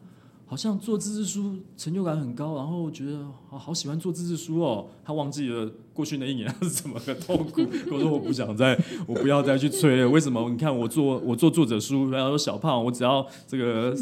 [0.47, 4.87] 好像做自制书成就感很高，然后觉得好好喜欢做自制书哦。
[5.03, 7.61] 他忘记了过去那一年他是怎么个痛苦。
[7.91, 8.75] 我说我不想再，
[9.05, 10.09] 我不要再去催了。
[10.09, 10.49] 为什么？
[10.49, 13.95] 你看我做我做作者书，然后说小胖，我只要这个。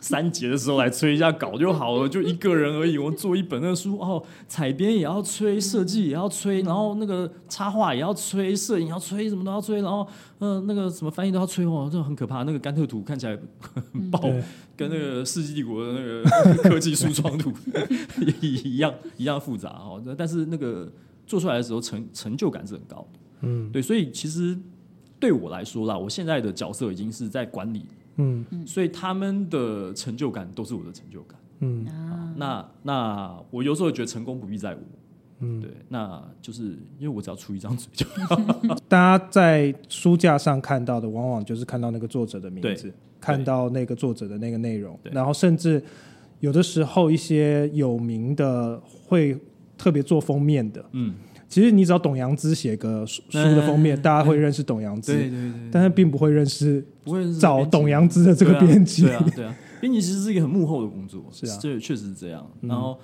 [0.00, 2.96] 三节的时候来催一下稿就好了，就一个人而已。
[2.98, 10.06] 我做一本那个书哦，采编也要催，设计也要催，然后那个插画也要催，摄影要催，什么都要催，然后
[10.38, 12.42] 嗯，那个什么翻译都要催哦，这很可怕。
[12.44, 13.36] 那个甘特图看起来
[13.92, 14.20] 很爆，
[14.76, 17.52] 跟那个世纪帝国的那个科技书窗图
[18.40, 20.02] 一样一样复杂哦。
[20.16, 20.90] 但是那个
[21.26, 23.82] 做出来的时候成成就感是很高的，嗯，对。
[23.82, 24.56] 所以其实
[25.18, 27.84] 对我来说啦，我现在的角色已经是在管理。
[28.16, 31.38] 嗯，所以他们的成就感都是我的成就感。
[31.60, 31.86] 嗯，
[32.36, 34.80] 那那我有时候觉得成功不必在我。
[35.40, 38.06] 嗯，对，那就是因为我只要出一张嘴就。
[38.88, 45.82] 大家在书架上看到的，往往就是看到那个作者的名字，看到那个作者的那个内容，然后甚至
[46.40, 49.36] 有的时候一些有名的会
[49.76, 50.84] 特别做封面的。
[50.92, 51.14] 嗯。
[51.52, 62.98] 其实你只要董阳之写个书的封面，大家会认识董阳之，对对对，但是并不会认识，不会找董阳之的这个编辑，对啊，对啊，编辑其实是一个很幕后的工作，是啊，这确实是这样，然后。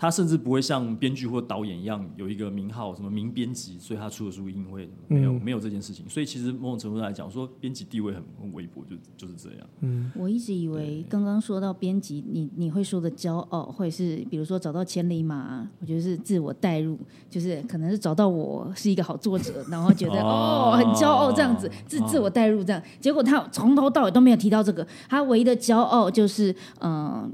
[0.00, 6.08] 他甚至不会像编剧或导演一样有一个名号，什么名编辑，所以他出的书一定会没有没有这件事情。
[6.08, 9.66] 所以其实某种程度来讲，说编辑地位很微薄，就就是这样。
[9.80, 16.96] 嗯，我一直以为刚刚说到编辑，你你会说的骄傲，或者是比如说找到千里马，我觉得是自我代入，
[17.28, 22.80] 就是可能是找到我是一个好作者，然后觉得哦很骄傲这样子，自自我代入这样。
[23.00, 27.28] 结果他从头到尾都没有提到这个，他唯一的骄傲就是嗯，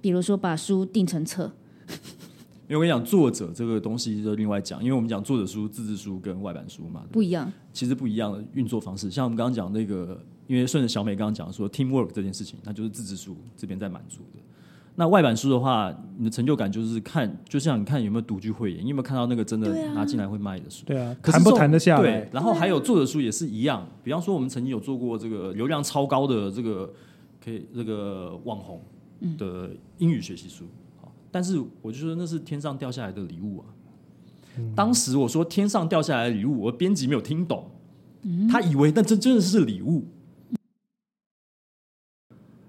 [0.00, 1.50] 比如说把书定成册。
[2.66, 7.52] 因为我跟你讲，作者这个东西就另外讲，因为我们讲作者书、自制书跟外版书嘛，不一样。
[7.72, 14.40] 其实不一样的运作方式，像我们刚刚讲那个，因为顺着小美刚刚讲说 teamwork 这件事情，那就是自制书这边在满足的。
[14.96, 20.86] 那外版书的话，你的成就感就是看，就像你看有没有独具慧眼，你有没有看到那个真的拿进来会卖的书？
[20.86, 22.26] 对啊，谈不谈得下来？
[22.32, 26.90] 然后还有作者书也是一样，比方说我们曾经有做过这个流量超高的这个
[27.44, 28.80] 可以这个网红
[29.36, 30.64] 的英语学习书。
[31.34, 33.66] 但是我就说那是天上掉下来的礼物啊！
[34.72, 37.68] 当时我说天上掉下来的礼物，我编辑没有听懂，
[38.48, 40.04] 他以为那真真的是礼物。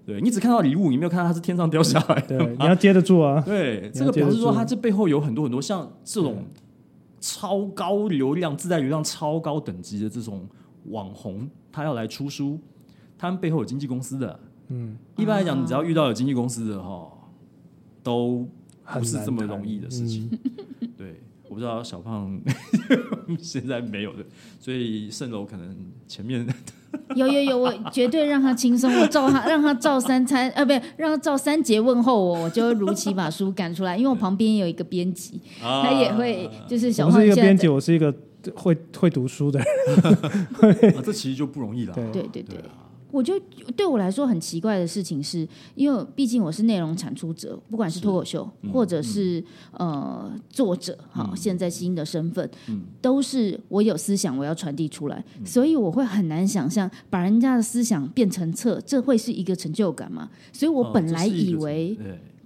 [0.04, 2.44] 对你只看到礼物，你没有看到它是天上掉下来的。
[2.44, 3.40] 你要接得住啊！
[3.46, 6.44] 对，这个表示说它这背后有很多很多像这种
[7.20, 10.44] 超高流量、自带流量超高等级的这种
[10.86, 12.58] 网红，他要来出书，
[13.16, 14.40] 他们背后有经纪公司的。
[14.70, 17.12] 嗯，一般来讲，你只要遇到有经纪公司的哈。
[18.06, 18.48] 都
[18.92, 20.30] 不是这么容易的事情，
[20.96, 21.16] 对，
[21.48, 22.40] 我不知道小胖
[23.42, 24.24] 现在没有的，
[24.60, 25.76] 所以蜃楼可能
[26.06, 26.46] 前面
[27.16, 38.14] 有有有，我绝对让他轻松，我照他让他照三餐，呃，不对，让他照三节问候我，我就如期把书赶出来，因为我旁边有一个编辑，他也会就是小胖是一个编辑，我是一个
[38.54, 39.58] 会会读书的
[40.80, 42.22] 人， 这其实就不容易了，对。
[42.22, 42.56] 对对。
[43.10, 43.38] 我就
[43.76, 49.42] 对我来说很奇怪的事情是，因为毕竟我是内容产出者，不管是脱口秀或者是
[49.72, 52.48] 呃作者，哈，现在新的身份，
[53.00, 60.28] 都是我有思想我要传递出来，所以我会很难想象把人家的思想变成册，这会是一个成就感吗？
[60.52, 61.96] 所以我本来以为。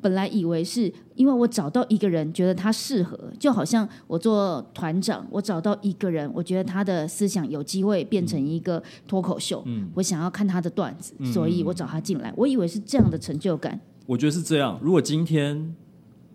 [0.00, 12.32] 本来以为是因为我找到一个人，觉得他适合，就好像我做团长，我找到一个人，我觉得他的思想有机会变成一个脱口秀，我想要看他的段子，所以我找他进来。
[12.36, 13.78] 我以为是这样的成就感。
[14.06, 14.78] 我觉得是这样。
[14.82, 15.74] 如果今天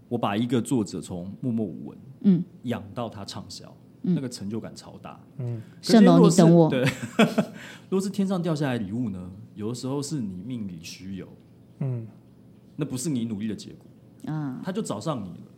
[0.08, 5.20] 我把一个作者从默默无闻，嗯，养到他畅销，那个成就感超大。
[5.40, 6.70] 嗯，圣龙，你等我。
[6.70, 6.86] 对，
[7.90, 9.32] 如果是天上掉下来礼物呢？
[9.56, 11.28] 有的时候是你命里虚有。
[11.80, 12.06] 嗯。
[12.76, 15.52] 那不是你努力的结果，啊，他就找上你了，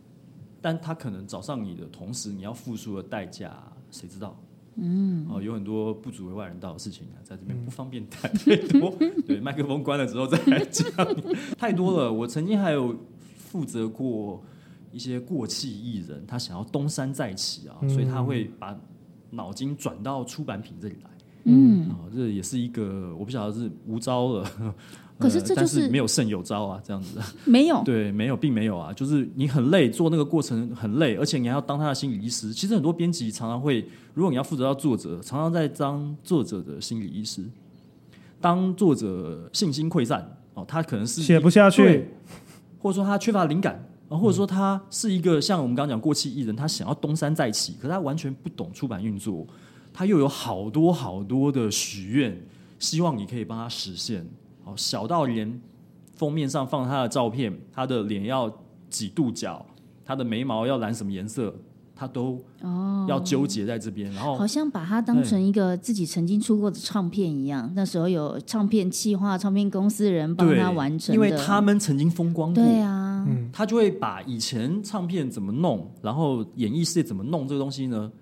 [0.60, 3.56] 但他可能找上你的同时，你要付出的代价，
[3.90, 4.38] 谁知道？
[4.80, 8.94] 嗯，哦，有很多不足为外人道的事情啊，在这边不方便谈太多。
[9.26, 10.86] 对，麦克风关了之后再来讲，
[11.58, 12.12] 太多了。
[12.12, 12.96] 我曾经还有
[13.36, 14.40] 负责过
[14.92, 18.78] 一些过气艺人，他想要东山再起啊，所以他会把
[19.30, 21.10] 脑筋转到出版品这里来。
[21.50, 24.74] 嗯，啊，这也是一个我不晓得是无招了，
[25.18, 27.18] 可是这就是没有胜有招啊，这样子。
[27.44, 32.52] 没有，对，没有，并没有啊，就是你很累，做那个过程很累，而且你还要当他的心理医师。
[32.52, 37.42] 其实很多编辑常常会，如果你要负责到作者，常常在当作者的心理医师，
[38.40, 42.08] 当作者信心溃散哦，他可能是写不下去，
[42.78, 49.44] 或者说他缺乏灵感啊，或者说他是一个像我们刚刚讲过气艺人，他想要东山再起，可是他完全不懂出版运作。
[49.92, 52.40] 他又有好多好多的许愿，
[52.78, 54.24] 希望你可以帮他实现。
[54.68, 55.60] 哦，小到连
[56.14, 58.52] 封面上放他的照片，他的脸要
[58.90, 59.64] 几度角，
[60.04, 61.54] 他的眉毛要染什么颜色，
[61.96, 64.12] 他都哦要纠结在这边。
[64.12, 67.72] 然后好像把他当成一个自己曾经出过的唱片一样。
[67.74, 72.62] 那时候有唱片企划、唱片公司的人帮他完成，因为他们曾经风光过。
[72.62, 78.12] 对啊，他就会把以前唱片怎么弄，然后演艺事业怎么弄这个东西呢？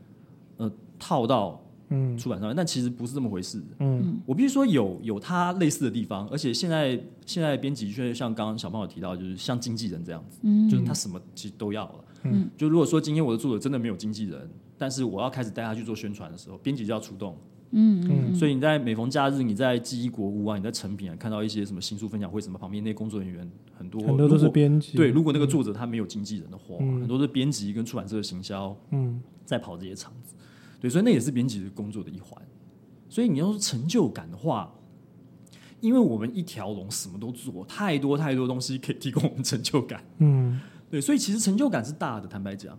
[0.59, 1.61] 呃，套到。
[1.89, 3.63] 嗯，出版上面，但其实不是这么回事。
[3.79, 12.05] 嗯，我必须说有有它类似的地方，而且现在现在编辑却像刚刚小胖有提到，就是像经纪人这样子，嗯，就是他什么其实都要了。
[12.25, 17.37] 嗯，就如果说今天我的作者真的没有经纪人，但是我要开始带他去做宣传的时候，编辑就要出动。
[17.73, 24.97] 嗯嗯，所以你在每逢假日，你在记忆国屋啊，你在成品啊，看到一些什么新书分享会什么，旁边那些工作人员很多很多都是编辑。
[24.97, 30.36] 对，如果那个作者他没有经纪人的话，很多是编辑跟出版社的行销，嗯，在跑这些场子。
[30.87, 32.41] 对，所以那也是编辑的工作的一环。
[33.09, 34.73] 所以你要说成就感的话，
[35.81, 40.05] 因为我们一条龙什么都做，太多太多东西可以提供我们成就感。
[40.19, 42.29] 嗯，对，所以其实成就感是大的。
[42.29, 42.79] 坦白讲，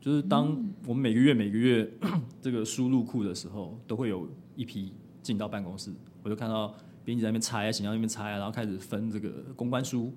[0.00, 1.90] 就是当我们每个月每个月
[2.40, 6.72] 这个输入库的时候，都会有一批进到办公室，我就看到
[7.04, 10.12] 编辑在那边拆，形象那边拆，然后开始分这个公关书，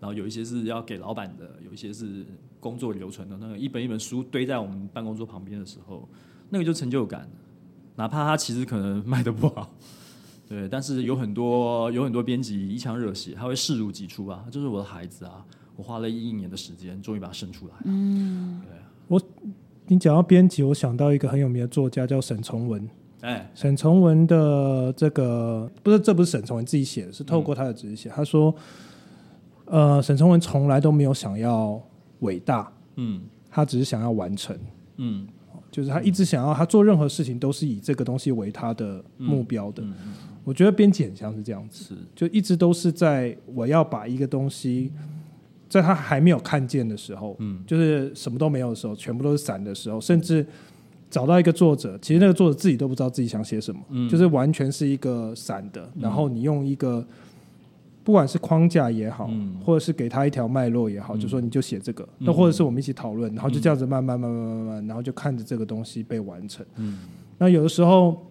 [0.00, 2.24] 然后有一些是要给老板的，有一些是
[2.60, 3.36] 工作流程的。
[3.38, 6.08] 那个一本一本书堆在我们办公桌旁边的时候。
[6.50, 7.28] 那个就成就感，
[7.96, 9.70] 哪怕他其实可能卖的不好，
[10.48, 15.44] 对，但是有很多有很多编辑一腔热血，他会视如己出啊，就是我的孩子啊，
[15.76, 17.80] 我花了一年的时间，终于把他生出来了。
[17.84, 18.70] 嗯，对，
[19.08, 19.20] 我
[19.86, 22.88] 你讲到编辑，我想到一个很有名的作家叫沈从文，
[23.22, 28.08] 哎，沈从文的这个不是，这不是沈从文自己写的，是透过他的纸写。
[28.08, 28.54] 他说，
[29.66, 31.80] 呃，沈从文从来都没有想要
[32.20, 34.56] 伟大，嗯，他只是想要完成，
[34.96, 35.26] 嗯。
[35.74, 39.82] 就是他一直想要，他做任何事情都是以这个东西为他的目标的。
[40.44, 44.92] 我觉得编辑很像是这样子，就一直都是在我要把一个东西，
[45.68, 50.46] 在他还没有看见的时候，嗯，就是什么都没有的时候，全部都是散的时候，甚至
[51.10, 57.04] 找到一个作者，其实那个作者自己都不知道自己想写什么，就是完全是一个散的，然后你用一个。
[58.04, 59.30] 不管是框架也好，
[59.64, 66.64] 或者是给他一条脉络也好，就说你就写这个，那或者是我们一起讨论，然后就这样子慢慢慢慢慢慢，然后就看着这个东西被完成。
[67.38, 68.30] 那有的时候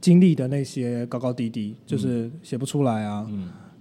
[0.00, 3.30] 经历的那些高高低低，就是写不出来啊，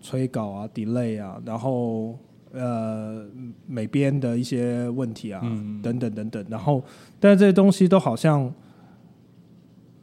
[0.01, 2.19] 催稿啊，delay 啊，然后
[2.51, 3.25] 呃
[3.65, 5.39] 美编的一些问题啊，
[5.81, 6.83] 等等等等，然后
[7.21, 8.53] 但是这些东西都好像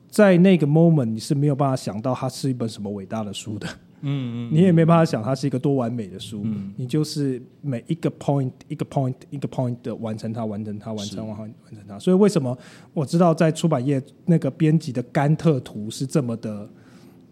[0.08, 3.68] 在那个 moment 你是没有办法想到它是一本什么伟大的书的。
[4.02, 6.44] 嗯嗯，你也没办法想它是一个多完美的书，
[6.76, 11.98] 你就是每一个 point 一个 point 一个 point 的完成它，完成它，完成完完成它。
[11.98, 12.56] 所以为什么
[12.92, 16.68] 我知道在出版业那个编辑的甘特图是这么的？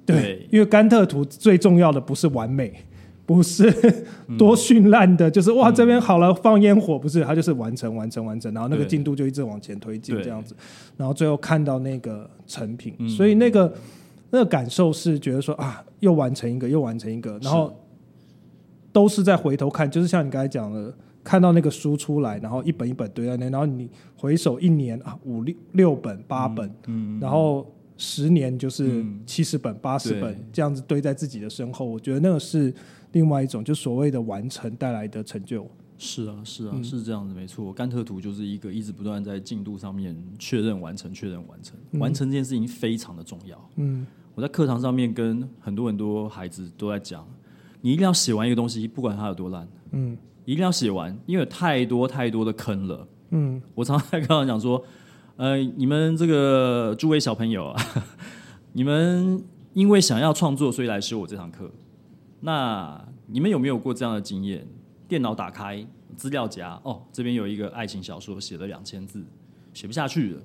[0.07, 2.73] 对，因为甘特图最重要的不是完美，
[3.27, 3.71] 不是
[4.39, 10.55] 多绚烂的，就是哇这边好了放烟火，不是它就是完成完成完成，然后那个进度就一直往前推进这样子，
[10.97, 13.73] 然后最后看到那个成品，所以那个。
[14.31, 17.77] 那个感受是觉得说啊，又完成一个，又完成一个，然后
[18.93, 27.67] 都是在回头看，就是像你刚才讲的，看到那个书出来，然后一本一本堆在那，然后你回首一年啊，五六六本八本，嗯，然后
[27.97, 32.73] 十年就是七十本八十本这样子堆在自己的身后，我觉得那个是
[33.13, 35.69] 另外一种就所谓的完成带来的成就。
[36.03, 37.71] 是啊，是啊，是这样子，没错。
[37.75, 43.71] 甘特图就是一个一直不断在进度上面确认完成、确认完成、完成这件事情非常的重要。
[43.77, 44.07] 嗯。
[44.41, 47.29] 我在课堂上面跟很多很多孩子都在讲，
[47.83, 50.17] 你一定要写完一个东西，不管它有多烂，嗯，
[50.47, 53.61] 一定要写完，因为有太多太多的坑了，嗯。
[53.77, 54.83] 我常常在课堂讲说，
[55.37, 57.83] 呃，你们这个诸位小朋友啊，
[58.73, 61.71] 你们因为想要创作，所以来修我这堂课。
[62.41, 64.67] 那你们有没有过这样的经验？
[65.07, 65.87] 电脑打开
[66.17, 69.23] 资料夹，哦，这边有一个爱情小说，写了两千字，
[69.75, 70.43] 写不下去了。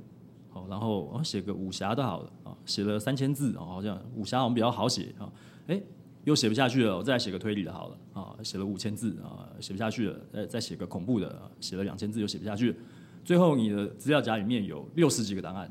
[0.55, 5.29] 哦，然后写个武侠的好了啊，写了三千字哦，好像武侠好像比较好写啊。
[5.67, 5.81] 哎，
[6.23, 12.73] 又写不下去了，我再写个推理的好了啊，写了五千字啊，写不下去了，再再写个恐怖的，写了两千字又写不下去，
[13.23, 15.69] 最后你的资料夹里面有六十几个档案，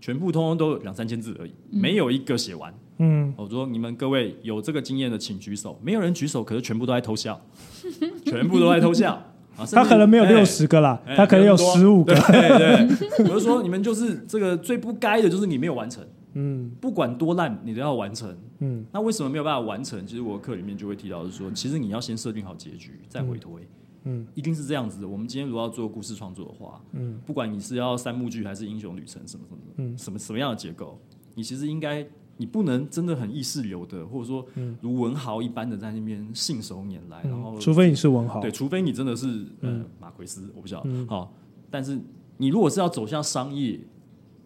[0.00, 2.72] 全部通通都两三千字而已，没有一个写完。
[2.98, 7.40] 嗯，我说你们各位有这个经验的请举手，没有人举手，可是全部都在偷笑，
[8.26, 9.29] 全部都在偷笑。
[9.66, 12.14] 他可能没有六十个啦，他可能有十五个。
[12.14, 16.04] 对对， 我就说你们就是这个最不该的，就是你没有完成。
[16.34, 18.36] 嗯，不管多烂，你都要完成。
[18.60, 20.06] 嗯，那为什么没有办法完成？
[20.06, 23.50] 其实我课里面就会提到，是说，其实你要先设定好结局，再回推。
[24.04, 25.08] 嗯，一定是这样子的。
[25.08, 30.98] 我们今天如果要做故事创作的话，嗯，不管你是要三幕剧还是英雄旅程什么什么的，嗯，什么什么样的结构，
[31.34, 32.06] 你其实应该。
[32.40, 34.42] 你不能真的很意识流的，或者说
[34.80, 41.34] 如文豪一般的在那边信手拈来，然后除非你是文豪，对，除非你真的是呃马奎斯，我不知道，好，
[41.70, 42.00] 但是
[42.38, 43.78] 你如果是要走向商业，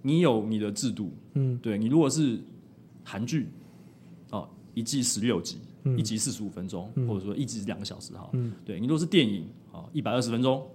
[0.03, 2.41] 你有你的制度，嗯，对你如果是
[3.05, 3.47] 韩剧，
[4.33, 5.59] 哦，一季十六集，
[5.97, 8.29] 一集四十五分钟，或者说一集两个小时，哈，
[8.65, 10.67] 对你如果是电影，哦，一百二十分钟，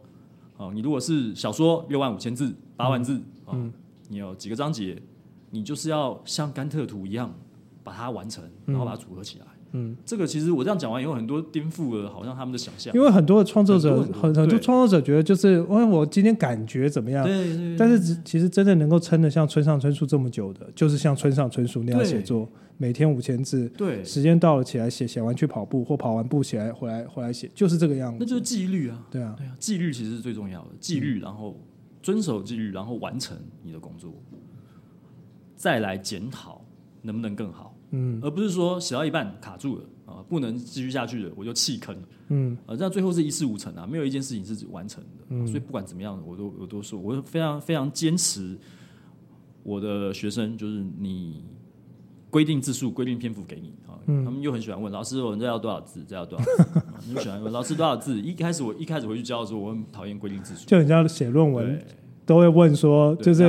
[0.56, 3.70] 哦，你如果是小说六万五千字，八万字，嗯，
[4.08, 4.98] 你有几个章节？
[5.52, 7.34] 你就是要像甘特图一样
[7.84, 9.46] 把它完成，然后把它组合起来。
[9.72, 12.92] 嗯，这个其实我这样讲完以后，很多颠覆了好像他们的想象。
[12.96, 17.24] 因为很多的创作者，很很多创作者觉得就是，我我今天感觉怎么样？
[17.24, 17.78] 对对。
[17.78, 23.70] 但是其实真的能够撑得像村上春树这么久的，就是像村上春树那样写作，每天五千字。
[23.78, 24.04] 对。
[24.04, 28.18] 时间到了起来写，写完去跑步，或跑完步起来回来回来写，就是这个样子。
[28.20, 29.06] 那就是纪律啊。
[29.12, 29.36] 对啊。
[29.38, 31.56] 对啊，纪律其实是最重要的，纪律，然后
[32.02, 34.12] 遵守纪律，然后完成你的工作。
[35.60, 36.62] 再来检讨
[37.02, 41.94] 能不能更好，嗯，而不是说写到一半卡住了啊，不能继续下去了，我就弃坑，
[42.30, 48.58] 嗯，啊，这样最后是一事无成啊，没有一件事情是完成的，嗯，所以不管怎么样，我都我都说，我非常非常坚持
[49.64, 51.44] 我的学生，就是你
[52.30, 56.06] 规定字数、规定篇幅给你啊，他们又很喜欢问老师，我这要多少字？
[56.08, 56.46] 这要多少？
[57.06, 58.18] 你喜欢问老师多少字？
[58.22, 61.84] 一开始我一开始回去教的时候，我很讨厌规定字数，就人家写论文。
[62.30, 63.42] 都会问说，就是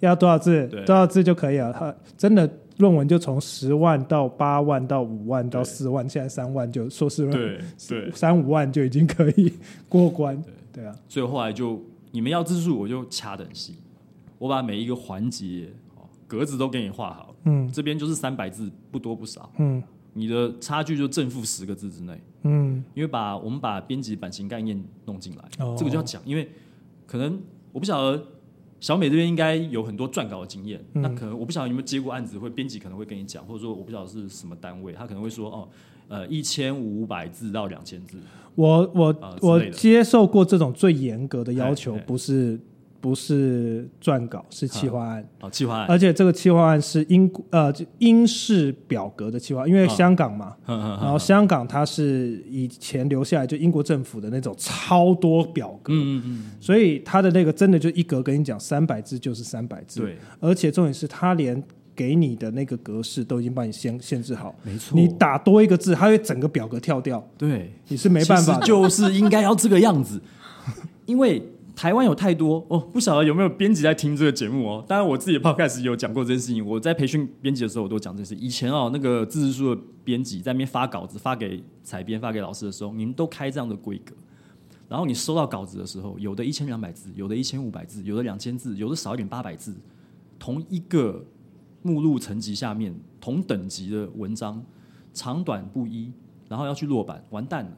[0.00, 1.72] 要多少字，多少字就可以了。
[1.72, 9.52] 他真的论文就从十万到八万到五万到四万，现在三万就硕士论文，对，三五万就已经可以
[9.88, 10.42] 过关。
[10.72, 11.80] 对啊，所以后来就
[12.10, 13.76] 你们要字数，我就掐的很细，
[14.36, 15.68] 我把每一个环节
[16.26, 17.36] 格子都给你画好。
[17.44, 19.48] 嗯，这边就是三百字，不多不少。
[19.58, 19.80] 嗯，
[20.12, 22.20] 你的差距就正负十个字之内。
[22.42, 25.44] 嗯，因为把我们把编辑版型概念弄进来，
[25.78, 26.50] 这个就要讲，因为
[27.06, 27.40] 可能。
[27.74, 28.24] 我不晓得
[28.78, 35.68] 小美这边应该有很多撰稿的经验，那可能我不晓得有没有接过案子，会编辑可能会跟你讲，或者说我不晓得是什么单位，他可能会说哦，
[36.06, 38.16] 呃，一千五百字到两千字。
[38.54, 42.60] 我我我接受过这种最严格的要求，不是。
[43.04, 45.28] 不是撰稿，是企划案。
[45.42, 61.62] 哦，企划案，而且这个企划案是英呃英式表格的企划，因为香港嘛，然后香港它是以前留下来就英国政府的那种超多表格，嗯嗯嗯，所以它的那个真的就一格跟你讲三百字就是三百字，对，而且重点是它连
[61.94, 70.18] 给你的那个格式都已经帮你先限制好，没错，你打多一个字，它会整个表格跳掉，对，你是没办法，就是应该要这个样子，
[71.04, 71.42] 因为。
[71.74, 74.84] 台湾有太多哦，不晓得有没有编辑在听这个节目哦。
[74.86, 76.64] 当然，我自己的 podcast 有讲过这件事情。
[76.64, 78.34] 我在培训编辑的时候，我都讲这事。
[78.36, 84.14] 以前哦，那个自治书的编辑在那边发稿子，发给采编、发给老师的时候，你们都开这样的规格。
[84.88, 89.74] 然后你收到稿子的时候，有的一千两百字，有的一千五百字，有的两千字，有的少一点八百字。
[90.38, 91.24] 同一个
[91.82, 94.62] 目录层级下面，同等级的文章，
[95.12, 96.12] 长短不一，
[96.48, 97.72] 然后要去落版，完蛋了。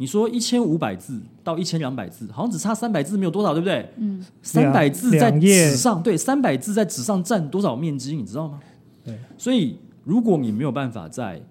[0.00, 3.92] 你说一千五百字到一千两百字，好像只差三百字，没有多少，对不对？
[3.96, 8.60] 嗯，三百字在纸上，对，三百字在纸上占多少面积，你知道吗？
[9.04, 11.42] 对，所以如果你没有办法在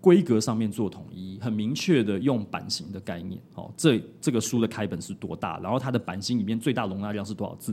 [0.00, 7.72] 规格上面做统一，很明确的用版型的概念，哦，这这个书的开本是多大，然后它的版型里面最大容纳量是多少字，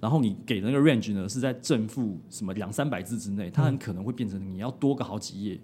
[0.00, 5.60] 然后你给那个 range 呢是在正负什么两三百字之内，它很可能会变成你要多个好几页。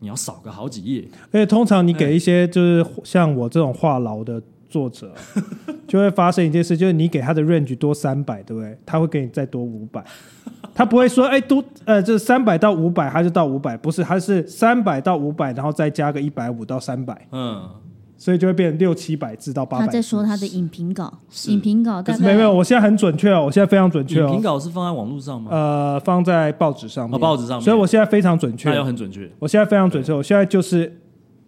[0.00, 5.12] 你要少个好几页，而且通常你给一些就是像我这种话痨的作者，
[5.86, 8.76] 就会发生一件事，就是你给他的 range 多三百，对不对？
[8.84, 10.04] 他会给你再多五百，
[10.74, 17.68] 他不会说哎多呃，这三百到五百，他就到五百，不是，他是三百到五百，然后再加个一百五到三百，嗯。
[18.20, 19.86] 所以就会变成六七百字到八百。
[19.86, 21.10] 他在说他的影评稿，
[21.48, 24.26] 影评稿，没有没有，我现在很准确哦，我现在非常准确哦。
[24.26, 25.50] 影评稿是放在网络上吗？
[25.50, 27.18] 呃，放在报纸上面。
[27.18, 27.62] 报纸上面。
[27.62, 28.68] 所以我现在非常准确。
[28.68, 29.26] 那要很准确。
[29.38, 31.00] 我现在非常准确，我现在就是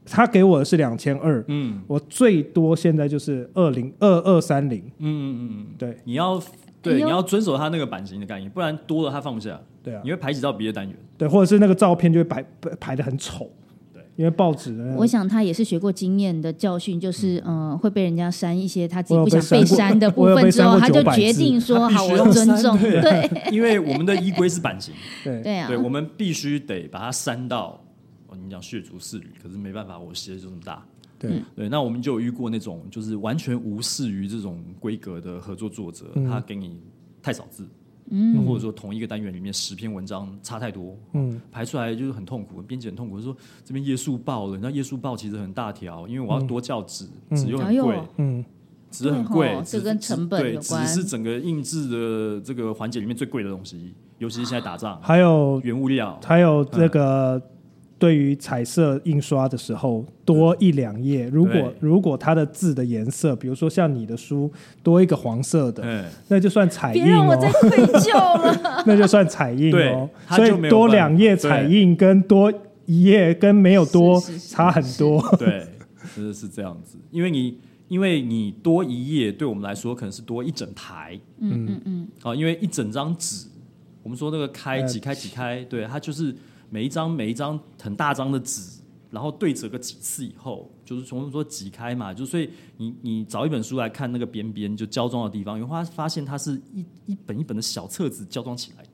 [0.06, 6.42] 他给我的是两千二，嗯，我最多现在就是二零二二三零，嗯嗯嗯，对，你要
[6.80, 12.42] 对你要遵守他那个版型的概念，不然多了他放不下，对啊，你会排挤到别的单元，对，或者是那个照片就会排
[12.80, 13.50] 排的很丑。
[14.16, 22.78] 因为报纸呢，我想他也是学过经验的教训，就是嗯，会被人家删一些他自己不想被删的部分之后，他就决定说好，我尊重。
[22.78, 24.92] 对，因为我们的衣规是版型，
[25.24, 25.40] 对。
[25.42, 27.82] 对啊，对我们必须得把它删到。
[28.28, 30.84] 哦，你讲血族四缕，可是没办法，我鞋就这么大。
[31.18, 31.42] 对。
[31.56, 36.78] 对，那我们就有遇过那种就是完全无视于这种规格的合作作者，他给你
[37.22, 37.66] 太少字。
[38.10, 43.20] 嗯，或者说同一个单元里面十篇文章差太多，嗯，排出来就是很痛苦，编辑很痛苦。
[43.20, 48.44] 说这边页数爆了，那页数爆其实很大条，因为我要多校纸，纸又很贵，嗯，
[48.90, 50.86] 纸很贵，这跟成本有关。
[50.86, 57.40] 纸是整个印制的这个环节里面最贵的东西，尤其是现在打仗，还有原物料，还有这个。
[58.02, 64.50] 对于彩色印刷的时候，多一两页，如果如果它的字的颜色，比如说像你的书
[64.82, 67.04] 多一个黄色的，那就算彩印哦。
[67.04, 68.82] 别让我再愧疚了。
[68.84, 70.10] 那就算彩印哦。
[70.30, 72.52] 所以多两页彩印跟多
[72.86, 75.24] 一页跟没有多差很多。
[75.38, 75.64] 对，
[76.12, 76.98] 其实是这样子。
[77.12, 81.16] 因为你因为你多一页，对我们来说可能是多一整台。
[81.38, 82.08] 嗯嗯嗯。
[82.22, 83.46] 啊，因为一整张纸，
[84.02, 86.34] 我们说那个开几开几开，对，它就是。
[86.72, 92.48] 每一张每一张很大张的纸，然后对折个几次以后，就是从说挤开嘛，就所以
[92.78, 98.88] 你你找一本书来看那个边边就胶装的地方，你会发现它是一一本一本的小册子胶装起来的，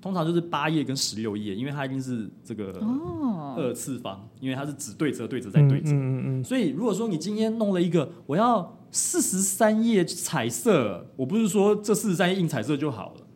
[0.00, 2.72] 通常就是八页跟十六页，因为它一定是这个
[3.56, 6.44] 二次方，因为它是纸对折对折再对折，嗯嗯。
[6.44, 13.27] 所以如果说你今天弄了一个我要四十三页彩色，我不是说这四十三页印彩色就好了。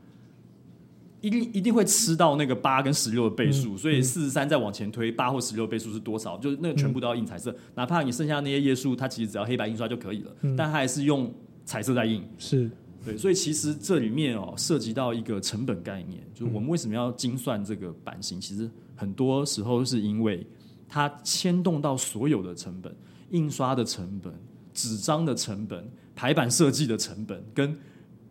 [1.22, 6.36] 一定一定会吃到那个八跟十六的倍数，所以四十三再往前推，八或十六倍数是多少？
[6.38, 11.32] 就是那个全部都要印彩色，哪怕你剩下那些页数，它其实只要黑白印刷就可以了，但它还是用
[11.64, 12.22] 彩色在印。
[12.38, 12.68] 是
[13.04, 18.40] 对，所以其实这里面哦，涉及到一个成本概念，就是我们为什么要精算这个版型？
[18.40, 20.44] 其实很多时候是因为
[20.88, 22.92] 它牵动到所有的成本，
[23.30, 24.34] 印刷的成本、
[24.74, 27.78] 纸张的成本、排版设计的成本跟。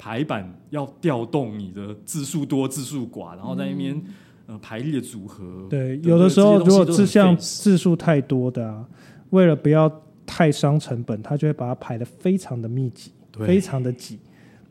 [0.02, 4.02] 排版要调动你的字数多字数寡，然后在那边
[4.48, 5.68] 呃排列组合。
[5.70, 8.84] 对，有的时候如果字像字数太多的啊，
[9.30, 9.88] 为了不要
[10.26, 13.12] 太伤成本，他就会把它排的非常的密集，
[13.46, 14.18] 非常的挤，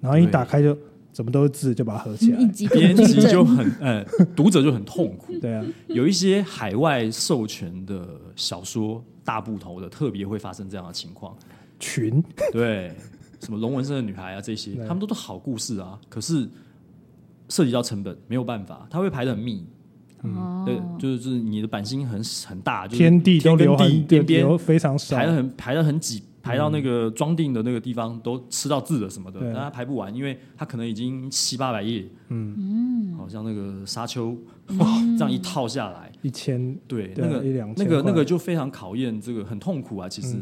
[0.01, 0.76] 然后一打开就
[1.12, 2.39] 怎么都是字，就把它合起来。
[2.74, 4.05] 编辑就很 呃，
[4.35, 5.33] 读者就很痛苦。
[5.39, 8.05] 对啊，有一些海外授权的
[8.35, 11.37] 小说大部头的，特别会发生这样的情况。
[11.78, 12.20] 群
[12.51, 12.93] 对。
[13.41, 15.99] 什么龙纹身的女孩啊，这些他们都是好故事啊。
[16.09, 16.49] 可是
[17.49, 19.66] 涉及到成本，没有办法，他会排的很密。
[20.22, 32.07] 嗯，对，就是你的版型很很大，天地都留地边边非常少，排的很排的很挤，排到那个装订的那个地方都吃到字了什么的，但他排不完，因为他可能已经七八百页。
[32.28, 34.36] 嗯嗯，好像那个沙丘
[34.78, 34.86] 哇，
[35.18, 37.43] 这样一套下来一千，对，那个
[37.76, 40.36] 那个那个就非常考验这个，很痛苦啊，其实。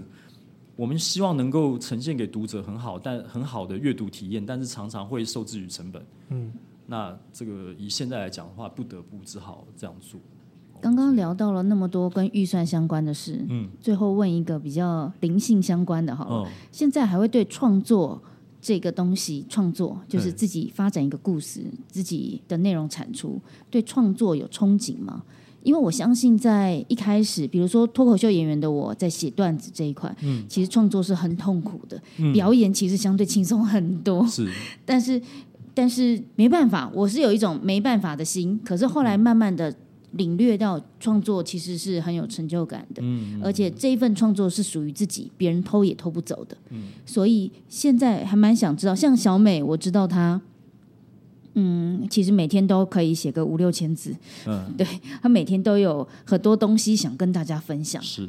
[0.78, 6.00] 我们希望能够呈现给读者很好，但很好的阅读体验，但是常常会受制于成本。
[6.28, 6.52] 嗯，
[6.86, 10.20] 那这个以现在来讲的话，不得不只好这样做。
[10.80, 18.22] 刚刚聊到了那么多跟预算相关的事，嗯，最后问一个比较灵性相关的哈，现在还会对创作
[18.60, 25.24] 这个东西，创作就是自己发展一个故事，自己的内容产出，对创作有憧憬吗？
[25.62, 32.00] 因为我相信，在一开始，比如说脱口秀演员的我在写段子这一块，嗯，其实创作是很痛苦的。
[32.32, 34.48] 表演其实相对轻松很多，是。
[34.84, 35.20] 但是，
[35.74, 38.58] 但是没办法，我是有一种没办法的心。
[38.64, 39.74] 可是后来慢慢的
[40.12, 46.84] 领略到，创作其实是很有成就感的，嗯，而且这一份创作是属于自己，别人偷也偷不走的，嗯。
[47.04, 50.40] 所以现在还蛮想知道，像小美，我知道她。
[51.60, 54.14] 嗯，其实每天都可以写个五六千字。
[54.46, 54.86] 嗯， 对
[55.20, 58.00] 他每天都有很多东西想跟大家分享。
[58.00, 58.28] 是，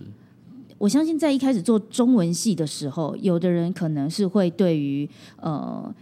[0.79, 5.07] 我相信在一开始做中文系的时候，有的人可能是会对于
[5.39, 5.93] 呃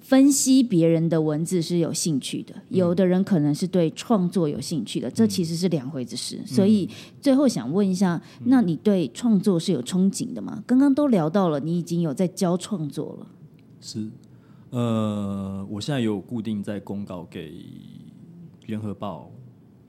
[0.00, 6.40] 分析别人的文字是有兴趣的，有的人可能是对创作有兴趣的，这其实是两回事。
[6.44, 6.88] 所以
[7.20, 10.62] 最后想问一下，那你对创作是有憧憬的吗？
[10.66, 13.26] 刚刚都聊到了，你已经有在教创作了。
[13.80, 14.10] 是。
[14.74, 17.64] 呃，我现在有固定在公告给
[18.66, 19.30] 联合报，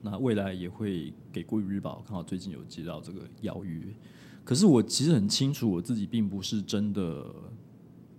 [0.00, 2.04] 那未来也会给国语日报。
[2.06, 3.82] 刚好最近有接到这个邀约，
[4.44, 7.26] 可是我其实很清楚，我自己并不是真的，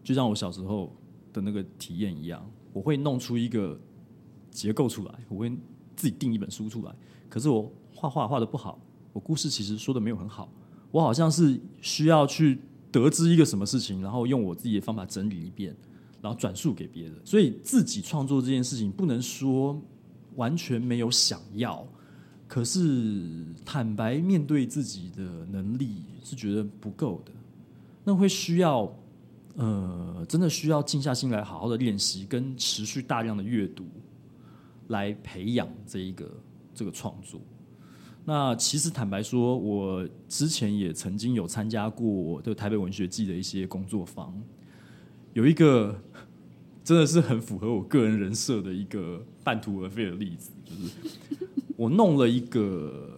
[0.03, 0.93] 就像我小时候
[1.31, 3.79] 的那个体验一样，我会弄出一个
[4.51, 5.49] 结构出来，我会
[5.95, 6.93] 自己定一本书出来。
[7.29, 8.77] 可是我画画画的不好，
[9.13, 10.51] 我故事其实说的没有很好，
[10.91, 12.59] 我好像是需要去
[12.91, 15.73] 得知一个什么事情，然后用我自己的方法整理一遍。
[16.21, 19.79] 然后转述给别人，所以自己创作这件事情不能说
[20.35, 21.87] 完全没有想要，
[22.47, 27.31] 可是坦白面对自己的能力是觉得不够的，
[28.03, 28.91] 那会需要
[29.55, 33.85] 呃，真的需要静下心来好好的练习，跟持续大量的阅读
[34.87, 36.29] 来培养这一个
[36.73, 37.39] 这个创作。
[38.23, 44.37] 那其实坦白说，我之前也曾经有参加过的台北文学季的一些工作坊，
[45.37, 45.95] 有一个
[46.83, 50.91] 真的是很符合我个人人设的一个半途而废的例子，就是
[51.75, 53.13] 我弄了一个。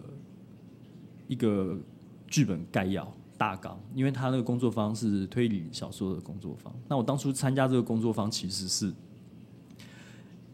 [1.30, 1.78] 一个
[2.26, 3.08] 剧本概要
[3.38, 6.74] 大纲，因为他那个工作方是推理小说的工作坊。
[6.88, 8.86] 那我当初参加这个工作坊，其实是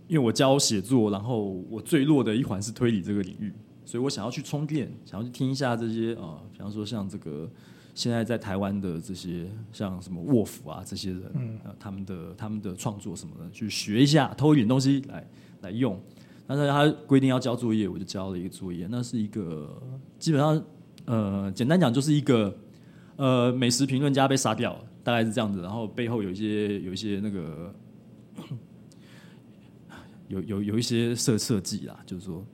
[0.06, 3.50] 因为我教写作，然后我最弱的一环是推理这个领域，
[3.86, 7.50] 所以我想要去充电，想要去听一下这些啊，比方说像这个
[7.97, 15.26] 现在在台湾的这些像什么卧斧啊这些人，嗯，他们的他们的创作什么的，去学一下，偷一点东西来
[15.62, 15.99] 来用。
[16.47, 18.86] 但是他规定要交作业，我就交了一个作业。
[18.90, 19.82] 那是一个
[20.18, 20.62] 基本上，
[21.07, 22.55] 呃，简单讲就是一个
[23.16, 25.62] 呃美食评论家被杀掉，大概是这样子。
[25.62, 27.74] 然后背后有一些有一些那个
[30.28, 32.44] 有有有一些设设计啦，就是说，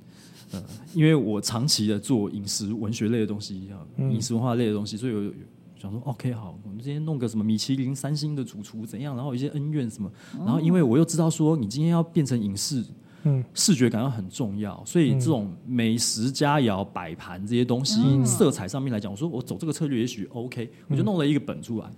[0.53, 0.63] 呃，
[0.95, 5.33] 因为我长期的做饮食文学类的东西，饮食文化类的东西，所以有
[5.77, 9.17] 想说，OK，好，我们今天弄个什么米其林三星的主厨怎样？
[9.17, 12.85] 然后一些恩怨什么，然后因为我又知道说，你今天要变成影视。
[13.25, 21.89] 嗯，视觉感要很重要，所以这种美食佳肴摆盘这些东西，色彩上面来讲，我说我走这个策略也许 OK，我就弄了一个本出来，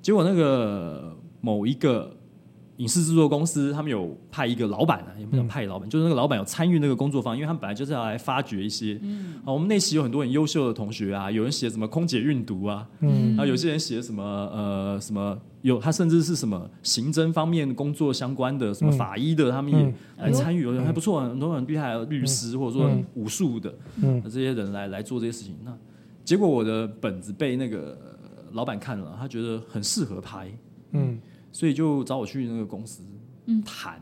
[0.00, 2.16] 结果那个某一个。
[2.80, 8.98] 影视制作公司，他们有派一个老板啊，也不能派老板，就是那个老板有参与那个工作坊，因为他们本来就是要来发掘一些，
[9.44, 25.76] 啊，我们那期有很多很优秀的同学啊，有人写什么空姐运毒啊，嗯，然后有些人写什么呃什么有，他甚至是什么刑侦方面工作相关的，什么法医的，他们也来参与，有人还不错，很多很厉害的律师或者说武术的，嗯，这些人来来做这些事情，那
[26.24, 27.94] 结果我的本子被那个
[28.52, 30.50] 老板看了，他觉得很适合拍，
[30.92, 31.18] 嗯。
[31.52, 33.02] 所以就找我去那个公司
[33.64, 34.00] 谈，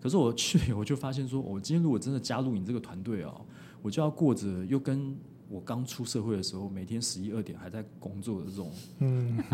[0.00, 3.40] 可是我去我就发现说，我今天如果真的加入你这个团队哦，
[3.82, 5.16] 我就要过着又跟
[5.48, 8.70] 我刚出社会的时候每天十一二点还在工作的这种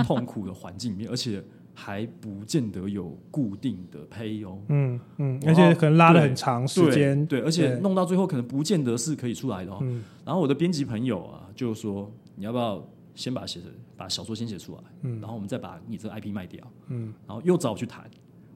[0.05, 1.43] 痛苦的环境里面，而且
[1.75, 9.79] 还不见得有固定的 pay 哦，嗯嗯，而且可能拉了很长时间，对，而且弄到最后可能不见得是可以出来的哦。
[10.25, 12.87] 然后我的编辑朋友啊，就说你要不要？
[13.17, 13.67] 先把写的
[13.97, 18.05] 把小说先写出来，嗯，然后我们再把你这个 IP 卖掉，嗯，然后又找我去谈，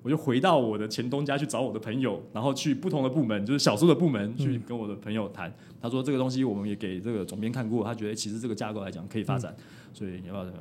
[0.03, 5.53] 我就回到我的前东家去找我的朋友，然后去不同的部门，就是小说的部门去跟我的朋友谈。
[5.81, 9.57] 他说这个东西我们也给这个总编看过，他觉得其实这个架构来讲可以发展，
[9.95, 10.53] 所以你要不要？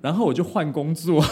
[0.00, 1.22] 然后我就换工作，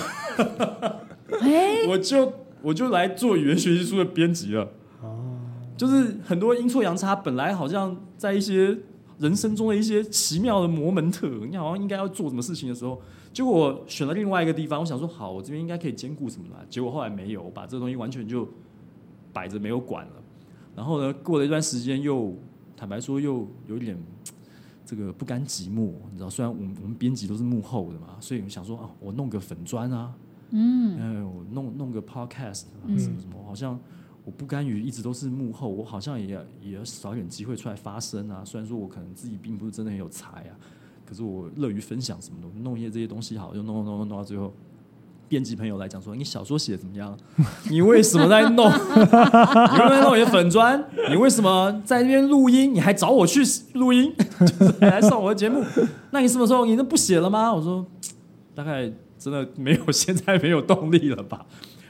[1.89, 4.71] 我就我就来做语言学习书的编辑了。
[5.03, 5.41] 哦，
[5.75, 8.79] 就是很多阴错阳差，本来好像在一些。
[9.19, 13.01] 人生中的一些奇妙的摩门特，你好像应该要做什么事情的时候，
[13.33, 14.81] 结果我选了另外一个地方。
[14.81, 16.65] 我想说，好，我这边应该可以兼顾什么了。
[16.71, 18.49] 结果后来没有，我把这个东西完全就
[19.33, 20.13] 摆着没有管了。
[20.77, 22.35] 然后呢，过了一段时间，又
[22.77, 23.99] 坦白说，又有一点
[24.87, 25.91] 这个不甘寂寞。
[26.13, 30.15] 你知道，虽然我们我们编辑都是幕后的嘛，所以我想说啊，我弄个粉砖啊，
[30.51, 33.79] 嗯，哎，我弄弄个 podcast 啊，什么什么，好像。
[34.29, 38.43] 我不甘于一直都是幕后，我好像也也要少点机会出来发声啊。
[38.45, 40.53] 虽然说我可能自己并不是真的很有才啊，
[41.07, 44.53] 可是我乐于分享什么东西，弄一些这些东西好，就弄弄弄弄到最后，
[45.29, 47.17] 编辑朋友来讲说：“你小说写怎么样？
[47.71, 48.69] 你为什么在弄？
[48.69, 50.85] 你为什么弄你的粉砖？
[51.09, 52.75] 你为什么在那边录音？
[52.75, 53.41] 你还找我去
[53.73, 54.13] 录音，
[54.83, 55.65] 来上我的节目？
[56.11, 57.87] 那你什么时候你都不写了吗？”我说
[58.55, 61.47] ：“大概真的没有，现在没有动力了吧。”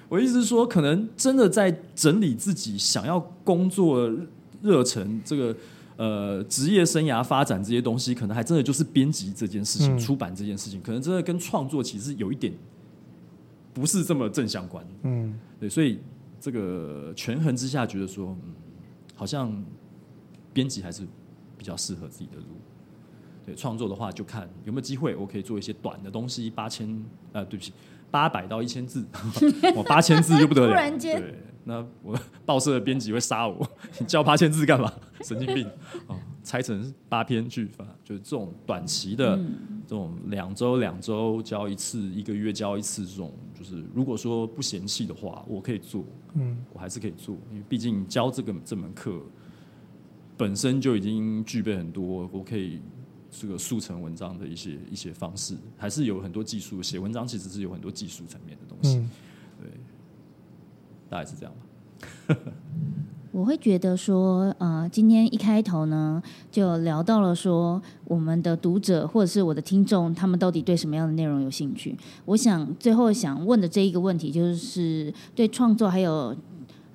[0.09, 4.11] 我意思是说，可能真的在整理自己想要工作
[4.63, 5.55] 热忱，这个
[5.97, 12.53] 呃职业生涯发展这些东西，可能还真的就是编辑这件事情、出版这件事情，可能真的跟创作其实有一点
[13.75, 14.83] 不是这么正相关。
[15.03, 15.99] 嗯，对，所以
[16.41, 18.55] 这个权衡之下，觉得说，嗯，
[19.15, 19.53] 好像
[20.55, 21.03] 编辑还是
[21.59, 22.47] 比较适合自己的路。
[23.45, 27.73] 对，创作的话就看有没有机会，我可以做一些短的东西，八千呃，对不起。
[28.11, 29.05] 八百到一千字，
[29.77, 30.69] 我八千字就不得了。
[30.73, 31.35] 突然间对，
[31.65, 33.69] 那我报社的编辑会杀我。
[33.99, 34.93] 你交八千字干嘛？
[35.23, 35.67] 神经病！
[36.07, 39.37] 哦，拆成八篇去发，就是这种短期的，
[39.87, 46.05] 这种两周两周交一次，一个月交一次这种，就是如果说不嫌弃的话，我可以做。
[46.35, 49.21] 嗯，我还是可以做，因为毕竟教这个这门课
[50.37, 52.81] 本身就已经具备很多，我可以。
[53.31, 56.83] 这个速成文章的一些一些方式，还是有很多技术。
[56.83, 58.99] 写文章其实是有很多技术层面的东西，
[59.61, 59.71] 对，
[61.09, 62.37] 大概是这样吧。
[63.31, 66.21] 我会觉得说，呃，今天一开头呢，
[66.51, 71.97] 就聊到了说，我们的读者或者是我的听众，他们到底对什么样的内容有兴趣？
[72.25, 76.35] 我想最后想问的这一个问题，就是对创作还有，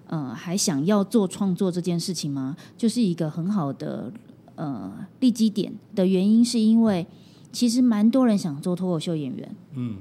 [0.08, 2.58] 呃，还想要做创作这件事情吗？
[2.76, 4.12] 就是一个很好的
[4.56, 7.06] 呃立基点的原因，是因为
[7.51, 9.97] 其实蛮多人想做脱口秀演员，嗯，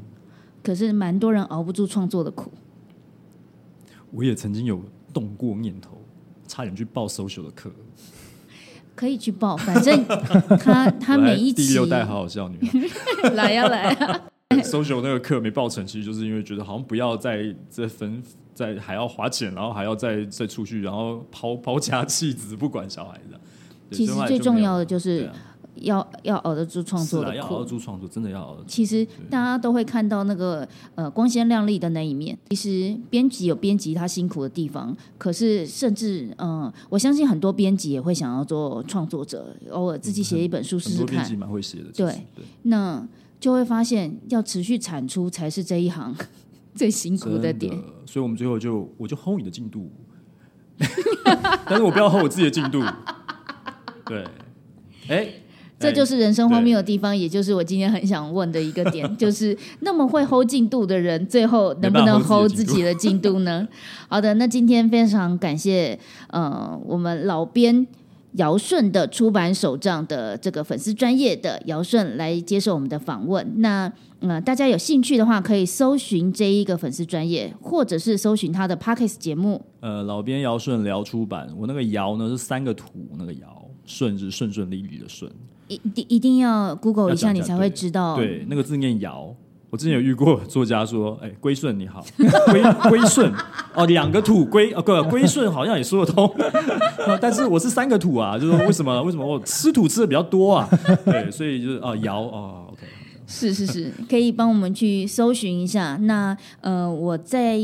[0.62, 2.50] 可是蛮多人熬不住创作的苦。
[4.10, 4.82] 我也曾经有
[5.12, 5.98] 动过念头。
[6.48, 7.70] 差点去报 social 的课，
[8.94, 10.04] 可以去报，反正
[10.60, 12.58] 他他每一第六代好好笑女
[13.32, 14.22] 来呀来呀
[14.62, 18.22] ，social 那个课没报成，其实就是因为觉得好像不要再再分，
[18.54, 23.40] 再还要花钱，然后还要再再出去，然后抛抛家弃子，不管小孩子。
[23.92, 25.30] 其实最重要的就是。
[25.76, 28.68] 要要熬得住创作的苦，熬得住创作，真的要熬得住。
[28.68, 32.38] 其实大家都会看到那个呃光鲜亮丽的那一面。
[32.50, 41.36] 其实编辑有编辑他辛苦的地方，可是甚至嗯，我相信很多编辑也会想要做创作者，偶尔自己写一本书试试看。
[41.36, 42.26] 蛮会写的，对，
[42.64, 43.04] 那
[43.40, 46.14] 就会发现要持续产出才是这一行
[46.76, 47.76] 最辛苦的点。
[48.06, 49.90] 所以我们最后就我就 hold 你的进度，
[51.64, 52.80] 但是我不要 hold 我自己的进度。
[54.06, 54.24] 对，
[55.08, 55.28] 哎。
[55.78, 63.66] 这就是人生荒谬的地方，也就是我今天很想问的一个点，就是那么会 hold 进度的人，最后能不能 hold 自己的进度呢？
[64.06, 65.98] 好的，那今天非常感谢
[66.28, 67.84] 呃我们老编
[68.34, 73.54] 尧舜的出版手账的这个粉丝专业的尧舜来接受我们的访问。
[73.56, 79.60] 那呃大家有兴趣的话，可以搜寻这一个粉丝专业，或者是搜寻他的 Pockets 节目。
[79.80, 82.86] 呃，老编尧舜聊出版，我那个尧呢是三个土，
[83.18, 85.30] 那个尧舜是顺顺利利的顺。
[85.68, 88.16] 一定一定要 Google 一下，你才会知道。
[88.16, 89.34] 对，那个字念尧。
[89.70, 92.04] 我之前有遇过作家说：“哎，归顺你好，
[92.50, 93.32] 归归顺
[93.74, 96.30] 哦，两个土归哦，个归顺好像也说得通。
[97.22, 100.68] 但是我是三个土啊，就是说为什么为什么我吃土吃的比较多啊？
[101.06, 102.82] 对，所以就是啊尧哦，OK，
[103.26, 105.96] 是是是，可以帮我们去搜寻一下。
[106.02, 107.58] 那呃，我在。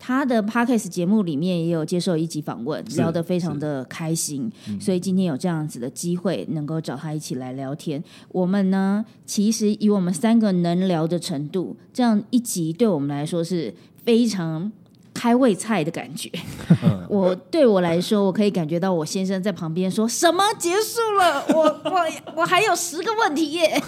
[0.00, 8.02] 他的 podcast 节目里面也有接受一集访问，聊得非常的开心，所以今天有这样子的机会能够找他一起来聊天。
[8.30, 13.72] 我们呢，其实以我们三个能聊的程度，这样一集对我们来说是
[14.02, 14.72] 非常。
[15.20, 16.30] 开胃菜的感觉，
[17.06, 23.82] 我对我来说，我可以感觉到我先生在旁边说什么结束了，我我我还有十个问题耶，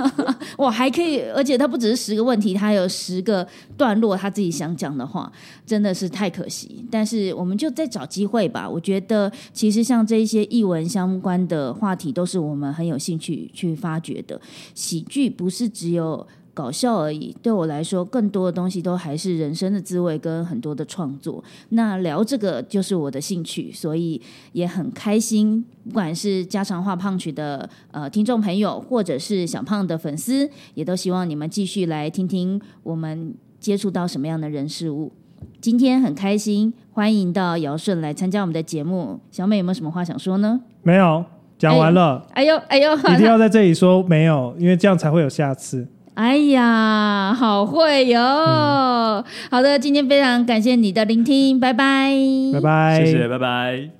[0.56, 5.30] 我还可以，而且他不只是十个问题，他有十个段落他自己想讲的话，
[5.66, 6.82] 真的是太可惜。
[6.90, 8.66] 但是我们就再找机会吧。
[8.66, 14.40] 我觉得其实像这一些译文相关的话题，都是我们很有兴趣去发掘的。
[14.74, 16.26] 喜剧不是只有。
[16.58, 21.42] 搞笑而已，对我来说，更多的东西都还是人生的滋味跟很多的创作。
[21.68, 25.64] 那聊这个就是我的兴趣，所以也很开心。
[25.84, 35.12] 不管是家常话胖曲的呃听众朋友，或者是小胖的粉丝，也都希望你们继续来听听我们接触到什么样的人事物。
[35.60, 39.20] 今天很开心，欢迎到尧舜来参加我们的节目。
[39.30, 40.60] 小美有没有什么话想说呢？
[40.82, 41.24] 没有，
[41.56, 42.26] 讲完了。
[42.32, 45.86] 哎呦哎呦，一定要在这里说没有，因为这样才会有下次。
[46.18, 49.24] 哎呀，好会哟！
[49.52, 52.12] 好的，今天非常感谢你的聆听，拜拜，
[52.54, 53.97] 拜拜，谢谢，拜拜。